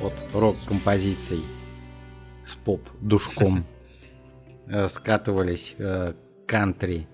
вот 0.00 0.14
рок-композиций 0.32 1.42
с 2.46 2.54
поп-душком 2.54 3.64
э, 4.66 4.88
скатывались 4.88 5.74
э, 5.78 6.14
кантри 6.46 7.06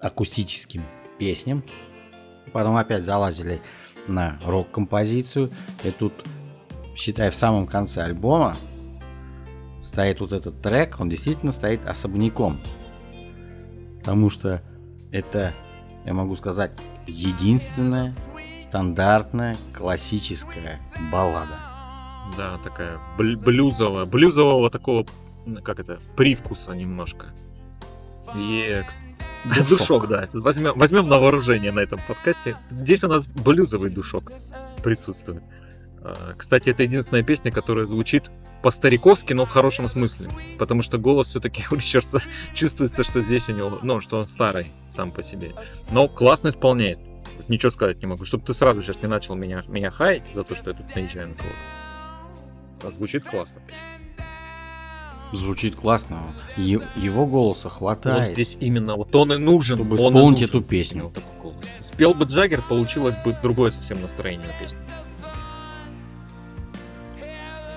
акустическим 0.00 0.84
песням, 1.18 1.64
потом 2.52 2.76
опять 2.76 3.04
залазили 3.04 3.60
на 4.06 4.38
рок-композицию, 4.44 5.50
и 5.84 5.90
тут, 5.90 6.12
считай, 6.94 7.30
в 7.30 7.34
самом 7.34 7.66
конце 7.66 8.02
альбома 8.02 8.56
стоит 9.82 10.20
вот 10.20 10.32
этот 10.32 10.60
трек, 10.62 10.98
он 11.00 11.08
действительно 11.08 11.52
стоит 11.52 11.86
особняком. 11.86 12.60
Потому 13.98 14.30
что 14.30 14.62
это, 15.12 15.52
я 16.04 16.14
могу 16.14 16.34
сказать, 16.36 16.72
единственная 17.06 18.14
стандартная 18.62 19.56
классическая 19.76 20.78
баллада. 21.10 21.56
Да, 22.36 22.58
такая 22.62 22.98
бл- 23.18 23.42
блюзовая, 23.42 24.04
блюзового 24.04 24.70
такого, 24.70 25.04
как 25.64 25.80
это, 25.80 25.98
привкуса 26.16 26.72
немножко. 26.72 27.26
И, 28.36 28.82
Душок. 29.44 29.68
душок, 29.68 30.08
да. 30.08 30.28
Возьмем, 30.34 30.78
возьмем 30.78 31.08
на 31.08 31.18
вооружение 31.18 31.72
на 31.72 31.80
этом 31.80 31.98
подкасте. 32.06 32.56
Здесь 32.70 33.02
у 33.04 33.08
нас 33.08 33.26
блюзовый 33.26 33.90
душок 33.90 34.30
присутствует. 34.82 35.42
А, 36.02 36.34
Кстати, 36.36 36.70
это 36.70 36.82
единственная 36.82 37.22
песня, 37.22 37.50
которая 37.52 37.84
звучит 37.84 38.30
по-стариковски, 38.62 39.32
но 39.32 39.44
в 39.44 39.50
хорошем 39.50 39.88
смысле. 39.88 40.30
Потому 40.58 40.82
что 40.82 40.98
голос 40.98 41.28
все-таки 41.28 41.64
у 41.70 41.74
Ричардса 41.74 42.20
чувствуется, 42.54 43.04
что 43.04 43.20
здесь 43.20 43.48
у 43.48 43.52
него, 43.52 43.78
ну, 43.82 44.00
что 44.00 44.18
он 44.18 44.26
старый 44.26 44.72
сам 44.90 45.12
по 45.12 45.22
себе. 45.22 45.52
Но 45.90 46.08
классно 46.08 46.48
исполняет. 46.48 46.98
Ничего 47.48 47.70
сказать 47.70 48.00
не 48.00 48.06
могу. 48.06 48.24
Чтобы 48.24 48.44
ты 48.44 48.54
сразу 48.54 48.82
сейчас 48.82 49.02
не 49.02 49.08
начал 49.08 49.34
меня, 49.34 49.64
меня 49.68 49.90
хаять 49.90 50.22
за 50.34 50.44
то, 50.44 50.54
что 50.54 50.70
я 50.70 50.76
тут 50.76 50.94
наезжаю 50.94 51.28
на 51.28 51.34
кого-то. 51.34 52.88
А 52.88 52.90
Звучит 52.90 53.24
классно 53.24 53.60
песня. 53.66 54.00
Звучит 55.32 55.76
классно. 55.76 56.22
Е- 56.56 56.80
его 56.96 57.26
голоса 57.26 57.68
хватает. 57.68 58.28
Вот 58.28 58.32
здесь 58.32 58.56
именно 58.60 58.96
вот 58.96 59.14
он 59.14 59.32
и 59.32 59.36
нужен. 59.36 59.76
Чтобы 59.76 59.96
он 60.00 60.12
исполнить 60.12 60.40
нужен 60.40 60.58
эту 60.58 60.68
песню. 60.68 61.12
Спел 61.78 62.14
бы 62.14 62.24
Джаггер, 62.24 62.62
получилось 62.62 63.14
бы 63.24 63.36
другое 63.40 63.70
совсем 63.70 64.00
настроение 64.00 64.48
на 64.48 64.54
песне. 64.54 64.78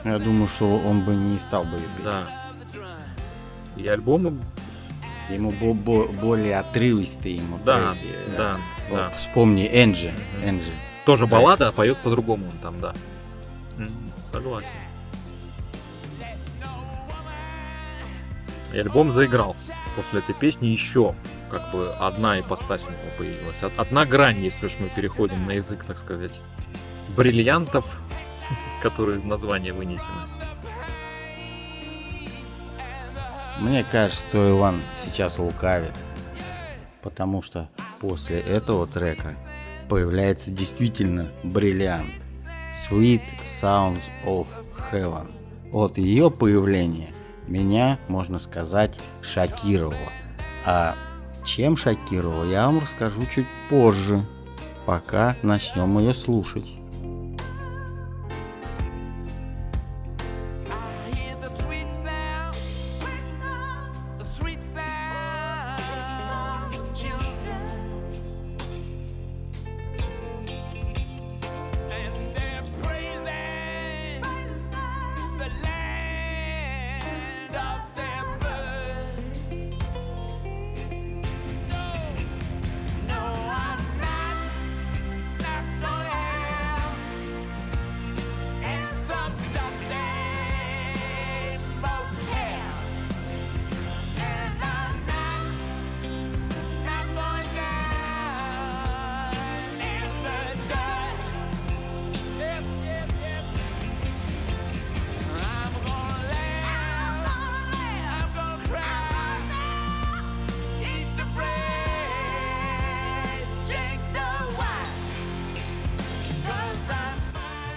Я 0.04 0.20
думаю, 0.20 0.47
что 0.47 0.78
он 0.80 1.01
бы 1.01 1.16
не 1.16 1.38
стал 1.38 1.64
бы 1.64 1.76
ее 1.78 1.84
петь. 1.97 2.06
Да. 2.06 2.24
И 3.78 3.88
альбомы, 3.88 4.38
Ему 5.30 5.51
бо- 5.51 5.74
бо- 5.74 6.08
более 6.10 6.60
отрывистые 6.60 7.38
ему 7.38 7.58
да, 7.64 7.93
треки. 7.93 8.08
да, 8.38 8.58
Вот 8.89 8.97
да. 8.97 9.10
Вспомни 9.12 9.66
Энджи. 9.72 10.12
Мгм. 10.39 10.49
Энджи. 10.49 10.72
Тоже 11.06 11.28
баллада, 11.28 11.70
а 11.70 11.72
поет 11.72 11.97
по-другому 11.99 12.45
он 12.47 12.58
там, 12.62 12.82
да. 12.82 12.93
Согласен. 14.26 14.76
И 18.74 18.78
альбом 18.80 19.12
заиграл. 19.12 19.56
После 19.95 20.20
этой 20.20 20.34
песни 20.36 20.68
еще 20.68 21.16
как 21.51 21.72
бы 21.72 21.93
одна 21.99 22.39
ипостась 22.39 22.82
у 22.82 22.89
него 22.89 23.12
появилась. 23.18 23.62
Од- 23.64 23.74
Одна 23.78 24.06
грань, 24.06 24.39
если 24.39 24.66
уж 24.66 24.74
мы 24.80 24.89
переходим 24.89 25.45
на 25.45 25.51
язык, 25.51 25.84
так 25.86 25.97
сказать, 25.97 26.34
бриллиантов, 27.16 28.01
которые 28.82 29.20
название 29.24 29.74
вынесены. 29.74 30.28
Мне 33.60 33.84
кажется, 33.84 34.26
что 34.28 34.51
Иван 34.51 34.82
сейчас 35.04 35.39
лукавит. 35.39 35.93
Потому 37.01 37.41
что 37.41 37.70
после 37.99 38.39
этого 38.39 38.88
трека 38.88 39.36
появляется 39.89 40.51
действительно 40.51 41.30
бриллиант. 41.43 42.10
Sweet 42.89 43.22
Sounds 43.45 44.01
of 44.26 44.47
Heaven. 44.91 45.32
От 45.72 45.97
ее 45.97 46.32
появления 46.32 47.14
меня, 47.47 47.99
можно 48.08 48.39
сказать, 48.39 48.99
шокировало. 49.22 50.12
А 50.66 50.95
чем 51.45 51.78
шокировало, 51.78 52.45
я 52.45 52.66
вам 52.68 52.80
расскажу 52.80 53.26
чуть 53.26 53.47
позже, 53.70 54.26
пока 54.86 55.36
начнем 55.43 55.99
ее 55.99 56.14
слушать. 56.14 56.66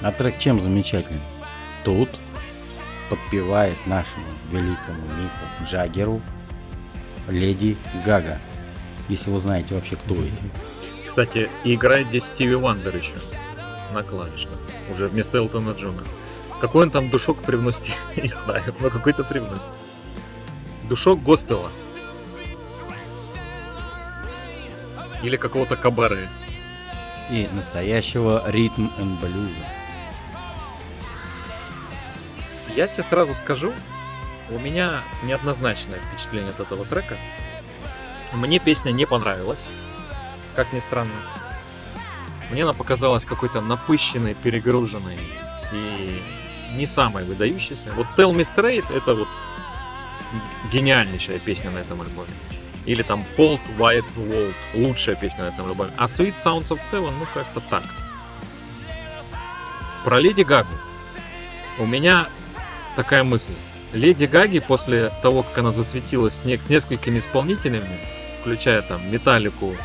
А 0.06 0.12
трек 0.12 0.38
чем 0.38 0.60
замечателен? 0.60 1.20
Тут 1.84 2.08
подпевает 3.10 3.74
нашему 3.86 4.26
великому 4.52 5.02
Мику 5.02 5.64
Джаггеру 5.68 6.22
Леди 7.26 7.76
Гага. 8.04 8.38
Если 9.08 9.30
вы 9.30 9.40
знаете 9.40 9.74
вообще, 9.74 9.96
кто 9.96 10.14
это. 10.14 10.30
Кстати, 11.08 11.50
и 11.64 11.74
играет 11.74 12.06
здесь 12.06 12.22
Стиви 12.22 12.54
Вандер 12.54 12.94
еще 12.96 13.16
на 13.92 14.04
клавишных, 14.04 14.60
уже 14.92 15.08
вместо 15.08 15.38
Элтона 15.38 15.70
Джона. 15.70 16.04
Какой 16.60 16.84
он 16.84 16.92
там 16.92 17.10
душок 17.10 17.42
привносит, 17.42 17.86
я 18.14 18.22
не 18.22 18.28
знаю, 18.28 18.62
но 18.78 18.90
какой-то 18.90 19.24
привносит. 19.24 19.72
Душок 20.88 21.20
госпела. 21.20 21.72
Или 25.24 25.36
какого-то 25.36 25.74
кабары. 25.74 26.28
И 27.28 27.48
настоящего 27.52 28.44
ритм 28.48 28.86
and 29.00 29.18
блюза. 29.18 29.66
Я 32.76 32.86
тебе 32.88 33.02
сразу 33.02 33.34
скажу, 33.34 33.72
у 34.50 34.58
меня 34.58 35.02
неоднозначное 35.22 35.98
впечатление 35.98 36.50
от 36.50 36.60
этого 36.60 36.84
трека. 36.84 37.16
Мне 38.34 38.58
песня 38.58 38.90
не 38.90 39.06
понравилась, 39.06 39.66
как 40.54 40.74
ни 40.74 40.80
странно. 40.80 41.14
Мне 42.50 42.64
она 42.64 42.74
показалась 42.74 43.24
какой-то 43.24 43.62
напыщенной, 43.62 44.34
перегруженной 44.34 45.18
и 45.72 46.22
не 46.74 46.84
самой 46.84 47.24
выдающейся. 47.24 47.94
Вот 47.94 48.06
Tell 48.14 48.34
Me 48.34 48.42
Straight 48.42 48.84
это 48.94 49.14
вот 49.14 49.28
гениальнейшая 50.70 51.38
песня 51.38 51.70
на 51.70 51.78
этом 51.78 52.02
альбоме. 52.02 52.28
Или 52.84 53.02
там 53.02 53.24
Fault 53.38 53.60
White 53.78 54.04
World, 54.16 54.54
лучшая 54.74 55.16
песня 55.16 55.44
на 55.44 55.48
этом 55.48 55.66
альбоме. 55.66 55.92
А 55.96 56.04
Sweet 56.04 56.34
Sounds 56.44 56.68
of 56.68 56.78
Heaven, 56.92 57.12
ну 57.18 57.26
как-то 57.32 57.60
так. 57.70 57.84
Про 60.04 60.18
Леди 60.20 60.42
Гагу. 60.42 60.74
У 61.78 61.86
меня 61.86 62.28
такая 62.96 63.22
мысль. 63.22 63.52
Леди 63.92 64.24
Гаги 64.24 64.58
после 64.58 65.12
того, 65.22 65.42
как 65.42 65.58
она 65.58 65.72
засветилась 65.72 66.34
с, 66.34 66.44
не- 66.44 66.58
с 66.58 66.68
несколькими 66.68 67.18
исполнителями, 67.18 68.00
включая 68.40 68.82
там 68.82 69.10
Металлику 69.10 69.76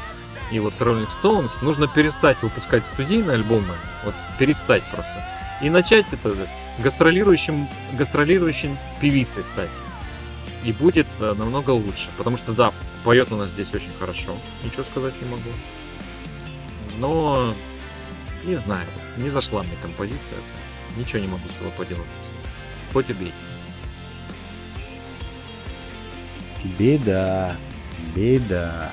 и 0.52 0.60
вот 0.60 0.74
Rolling 0.80 1.10
Stones, 1.10 1.52
нужно 1.62 1.88
перестать 1.88 2.42
выпускать 2.42 2.86
студийные 2.86 3.36
альбомы, 3.36 3.76
вот 4.04 4.16
перестать 4.40 4.84
просто, 4.92 5.26
и 5.62 5.70
начать 5.70 6.06
это 6.12 6.36
гастролирующим, 6.80 7.68
гастролирующим 7.94 8.78
певицей 9.00 9.44
стать. 9.44 9.70
И 10.64 10.72
будет 10.72 11.08
э, 11.20 11.34
намного 11.38 11.72
лучше, 11.72 12.10
потому 12.18 12.38
что 12.38 12.52
да, 12.52 12.72
поет 13.04 13.32
у 13.32 13.36
нас 13.36 13.50
здесь 13.50 13.74
очень 13.74 13.94
хорошо, 14.00 14.36
ничего 14.64 14.84
сказать 14.84 15.14
не 15.22 15.28
могу. 15.28 15.50
Но 16.98 17.54
не 18.44 18.56
знаю, 18.56 18.86
не 19.18 19.30
зашла 19.30 19.64
мне 19.64 19.74
композиция, 19.82 20.38
ничего 20.98 21.20
не 21.20 21.28
могу 21.28 21.48
с 21.50 21.58
собой 21.58 21.72
поделать. 21.78 22.06
Хоть 22.94 23.10
убейте. 23.10 23.34
Беда, 26.78 27.56
беда. 28.16 28.90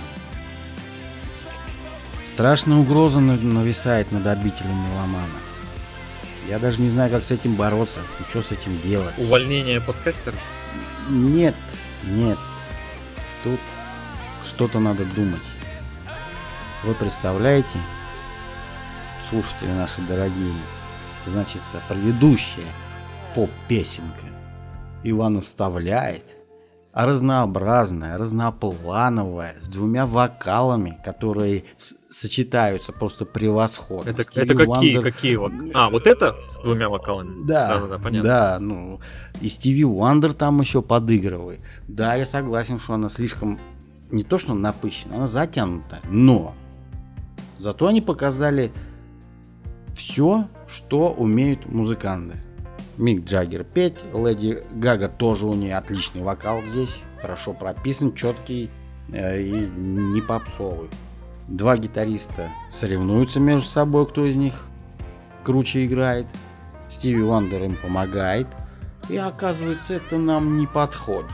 Страшная 2.26 2.78
угроза 2.78 3.20
на- 3.20 3.36
нависает 3.36 4.10
над 4.12 4.26
обителем 4.26 4.74
меломана. 4.90 5.26
Я 6.48 6.58
даже 6.58 6.80
не 6.80 6.88
знаю, 6.88 7.10
как 7.10 7.24
с 7.24 7.30
этим 7.30 7.56
бороться 7.56 8.00
и 8.20 8.30
что 8.30 8.42
с 8.42 8.52
этим 8.52 8.80
делать. 8.80 9.14
Увольнение 9.18 9.80
подкастеров? 9.80 10.40
Нет, 11.10 11.54
нет. 12.04 12.38
Тут 13.44 13.60
что-то 14.46 14.78
надо 14.80 15.04
думать. 15.04 15.42
Вы 16.84 16.94
представляете, 16.94 17.78
слушатели 19.28 19.70
наши 19.72 20.00
дорогие, 20.02 20.52
значит, 21.26 21.60
предыдущая 21.88 22.64
поп-песенка 23.34 24.26
Иванов 25.04 25.44
вставляет, 25.44 26.24
а 26.92 27.06
разнообразная, 27.06 28.18
разноплановая, 28.18 29.54
с 29.60 29.68
двумя 29.68 30.06
вокалами, 30.06 30.98
которые 31.04 31.64
сочетаются 32.08 32.92
просто 32.92 33.24
превосходно. 33.24 34.10
Это, 34.10 34.24
Стиви 34.24 34.44
это 34.44 34.54
какие, 34.54 34.66
Вандер- 34.96 35.02
какие 35.02 35.36
вок- 35.38 35.70
А, 35.74 35.90
вот 35.90 36.06
это 36.06 36.34
с 36.50 36.58
двумя 36.60 36.88
вокалами? 36.88 37.46
да, 37.46 37.78
да, 37.86 37.98
понятно. 37.98 38.28
да, 38.28 38.58
ну, 38.58 39.00
и 39.40 39.48
Стиви 39.48 39.84
Уандер 39.84 40.34
там 40.34 40.60
еще 40.60 40.82
подыгрывает. 40.82 41.60
Да, 41.86 42.14
я 42.16 42.26
согласен, 42.26 42.78
что 42.80 42.94
она 42.94 43.08
слишком, 43.08 43.60
не 44.10 44.24
то 44.24 44.38
что 44.38 44.54
напыщена, 44.54 45.16
она 45.16 45.26
затянута, 45.28 46.00
но 46.10 46.54
зато 47.58 47.86
они 47.86 48.00
показали 48.00 48.72
все, 49.94 50.48
что 50.66 51.10
умеют 51.12 51.66
музыканты. 51.66 52.38
Мик 52.98 53.24
Джаггер 53.24 53.62
петь, 53.62 53.94
Леди 54.12 54.62
Гага 54.72 55.08
тоже 55.08 55.46
у 55.46 55.54
нее 55.54 55.76
отличный 55.76 56.22
вокал 56.22 56.64
здесь, 56.64 56.98
хорошо 57.20 57.52
прописан, 57.52 58.12
четкий 58.12 58.70
э, 59.12 59.40
и 59.40 59.52
не 59.66 60.20
попсовый. 60.20 60.90
Два 61.46 61.76
гитариста 61.78 62.50
соревнуются 62.68 63.40
между 63.40 63.68
собой, 63.68 64.06
кто 64.06 64.26
из 64.26 64.36
них 64.36 64.66
круче 65.44 65.86
играет. 65.86 66.26
Стиви 66.90 67.22
Вандер 67.22 67.62
им 67.62 67.76
помогает. 67.76 68.48
И 69.08 69.16
оказывается, 69.16 69.94
это 69.94 70.18
нам 70.18 70.58
не 70.58 70.66
подходит. 70.66 71.30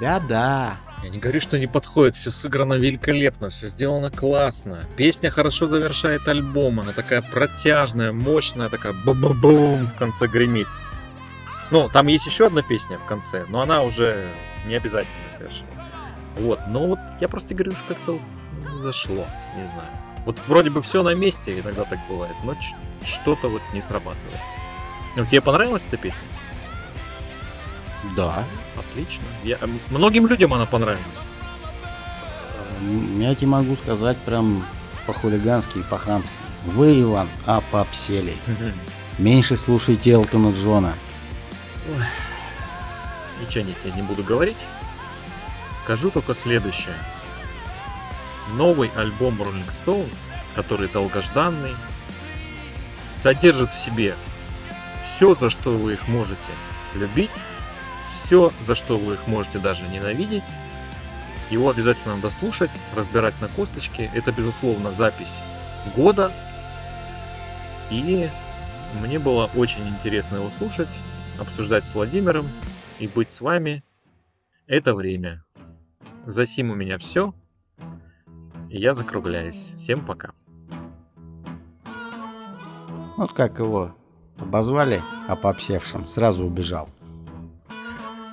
Да-да. 0.00 0.76
Я 1.02 1.10
не 1.10 1.18
говорю, 1.18 1.40
что 1.40 1.58
не 1.58 1.66
подходит, 1.66 2.16
все 2.16 2.30
сыграно 2.30 2.74
великолепно, 2.74 3.50
все 3.50 3.68
сделано 3.68 4.10
классно. 4.10 4.88
Песня 4.96 5.30
хорошо 5.30 5.66
завершает 5.66 6.26
альбом, 6.26 6.80
она 6.80 6.92
такая 6.92 7.22
протяжная, 7.22 8.12
мощная, 8.12 8.68
такая 8.68 8.92
бум-бум 8.92 9.86
в 9.86 9.94
конце 9.98 10.26
гремит. 10.26 10.66
Ну, 11.70 11.88
там 11.88 12.06
есть 12.06 12.26
еще 12.26 12.46
одна 12.46 12.62
песня 12.62 12.98
в 12.98 13.04
конце, 13.04 13.44
но 13.48 13.60
она 13.60 13.82
уже 13.82 14.26
не 14.66 14.74
обязательно 14.74 15.32
совершенно. 15.32 15.70
Вот, 16.38 16.60
но 16.68 16.86
вот 16.86 16.98
я 17.20 17.28
просто 17.28 17.54
говорю, 17.54 17.72
что 17.72 17.94
как-то 17.94 18.20
зашло, 18.76 19.26
не 19.56 19.64
знаю. 19.64 19.90
Вот 20.24 20.40
вроде 20.48 20.70
бы 20.70 20.82
все 20.82 21.02
на 21.02 21.14
месте, 21.14 21.60
иногда 21.60 21.84
так 21.84 21.98
бывает, 22.08 22.34
но 22.42 22.56
что-то 23.04 23.48
вот 23.48 23.62
не 23.72 23.80
срабатывает. 23.80 24.40
Ну, 25.14 25.24
тебе 25.24 25.40
понравилась 25.40 25.86
эта 25.86 25.96
песня? 25.96 26.20
Да. 28.16 28.44
Отлично. 28.78 29.24
Я, 29.44 29.56
м, 29.60 29.78
многим 29.90 30.26
людям 30.26 30.52
она 30.54 30.66
понравилась. 30.66 31.04
М, 32.80 33.20
Я 33.20 33.34
тебе 33.34 33.48
могу 33.48 33.76
сказать 33.76 34.16
прям 34.18 34.64
по-хулигански 35.06 35.78
и 35.78 35.82
по-хамски. 35.82 36.28
Вы, 36.64 37.00
Иван, 37.00 37.28
опопсели. 37.46 38.36
Меньше 39.18 39.56
слушайте 39.56 40.10
Элтона 40.10 40.52
Джона. 40.52 40.94
Ничего 43.40 43.64
не, 43.64 43.74
я 43.84 43.90
не 43.92 44.02
буду 44.02 44.22
говорить. 44.24 44.56
Скажу 45.82 46.10
только 46.10 46.34
следующее. 46.34 46.94
Новый 48.54 48.90
альбом 48.96 49.40
Rolling 49.40 49.68
Stones, 49.70 50.14
который 50.54 50.88
долгожданный, 50.88 51.74
содержит 53.16 53.72
в 53.72 53.78
себе 53.78 54.14
все, 55.04 55.34
за 55.34 55.50
что 55.50 55.70
вы 55.76 55.94
их 55.94 56.08
можете 56.08 56.40
любить, 56.94 57.30
все, 58.26 58.52
за 58.60 58.74
что 58.74 58.98
вы 58.98 59.14
их 59.14 59.28
можете 59.28 59.60
даже 59.60 59.86
ненавидеть. 59.86 60.42
Его 61.48 61.70
обязательно 61.70 62.16
надо 62.16 62.30
слушать, 62.30 62.70
разбирать 62.96 63.40
на 63.40 63.46
косточки. 63.46 64.10
Это, 64.12 64.32
безусловно, 64.32 64.90
запись 64.90 65.36
года. 65.94 66.32
И 67.88 68.28
мне 69.00 69.20
было 69.20 69.48
очень 69.54 69.86
интересно 69.86 70.36
его 70.36 70.50
слушать, 70.58 70.88
обсуждать 71.38 71.86
с 71.86 71.94
Владимиром 71.94 72.48
и 72.98 73.06
быть 73.06 73.30
с 73.30 73.40
вами 73.40 73.84
это 74.66 74.96
время. 74.96 75.44
За 76.26 76.46
сим 76.46 76.72
у 76.72 76.74
меня 76.74 76.98
все. 76.98 77.32
Я 78.68 78.92
закругляюсь. 78.92 79.70
Всем 79.78 80.04
пока. 80.04 80.32
Вот 83.16 83.32
как 83.34 83.60
его 83.60 83.94
обозвали 84.40 85.00
опопсевшим, 85.28 86.08
сразу 86.08 86.44
убежал. 86.44 86.90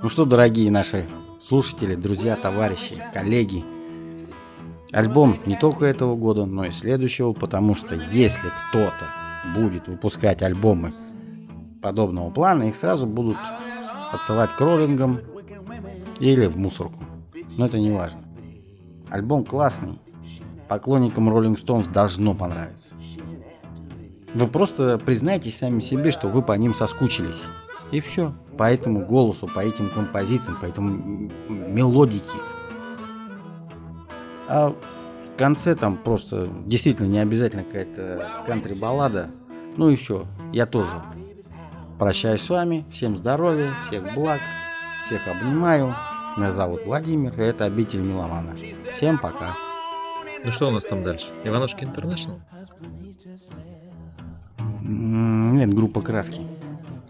Ну 0.03 0.09
что, 0.09 0.25
дорогие 0.25 0.69
наши 0.69 1.05
слушатели, 1.39 1.95
друзья, 1.95 2.35
товарищи, 2.35 3.01
коллеги. 3.13 3.63
Альбом 4.91 5.37
не 5.45 5.55
только 5.55 5.85
этого 5.85 6.17
года, 6.17 6.45
но 6.45 6.65
и 6.65 6.71
следующего, 6.71 7.31
потому 7.31 7.73
что 7.73 7.95
если 7.95 8.51
кто-то 8.69 9.05
будет 9.55 9.87
выпускать 9.87 10.41
альбомы 10.41 10.93
подобного 11.81 12.31
плана, 12.31 12.63
их 12.63 12.75
сразу 12.75 13.07
будут 13.07 13.37
отсылать 14.11 14.53
к 14.57 14.59
роллингам 14.59 15.21
или 16.19 16.47
в 16.47 16.57
мусорку. 16.57 17.01
Но 17.57 17.67
это 17.67 17.79
не 17.79 17.91
важно. 17.91 18.25
Альбом 19.09 19.45
классный. 19.45 20.01
Поклонникам 20.67 21.29
Rolling 21.29 21.57
Stones 21.57 21.89
должно 21.89 22.35
понравиться. 22.35 22.89
Вы 24.33 24.47
просто 24.47 24.97
признайтесь 24.97 25.59
сами 25.59 25.79
себе, 25.79 26.11
что 26.11 26.27
вы 26.27 26.41
по 26.41 26.51
ним 26.51 26.73
соскучились. 26.73 27.39
И 27.93 28.01
все. 28.01 28.33
По 28.57 28.71
этому 28.71 29.05
голосу, 29.05 29.47
по 29.47 29.59
этим 29.59 29.89
композициям, 29.89 30.57
по 30.59 30.65
этому 30.65 31.29
мелодике. 31.49 32.37
А 34.47 34.69
в 34.69 35.37
конце 35.37 35.75
там 35.75 35.97
просто 35.97 36.47
действительно 36.65 37.07
не 37.07 37.19
обязательно 37.19 37.63
какая-то 37.63 38.43
кантри-баллада. 38.45 39.31
Ну 39.77 39.89
и 39.89 39.95
все. 39.95 40.25
Я 40.51 40.65
тоже 40.65 41.01
прощаюсь 41.97 42.41
с 42.41 42.49
вами. 42.49 42.85
Всем 42.91 43.17
здоровья, 43.17 43.71
всех 43.81 44.13
благ, 44.13 44.41
всех 45.05 45.27
обнимаю. 45.27 45.95
Меня 46.37 46.51
зовут 46.51 46.85
Владимир, 46.85 47.33
и 47.39 47.43
это 47.43 47.65
обитель 47.65 48.01
Милована. 48.01 48.55
Всем 48.95 49.17
пока. 49.17 49.55
Ну 50.43 50.51
что 50.51 50.67
у 50.67 50.71
нас 50.71 50.83
там 50.83 51.03
дальше? 51.03 51.27
Иванушки 51.43 51.83
Интернешнл? 51.83 52.39
Нет, 54.81 55.73
группа 55.73 56.01
краски. 56.01 56.41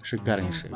шикарнейшее. 0.03 0.71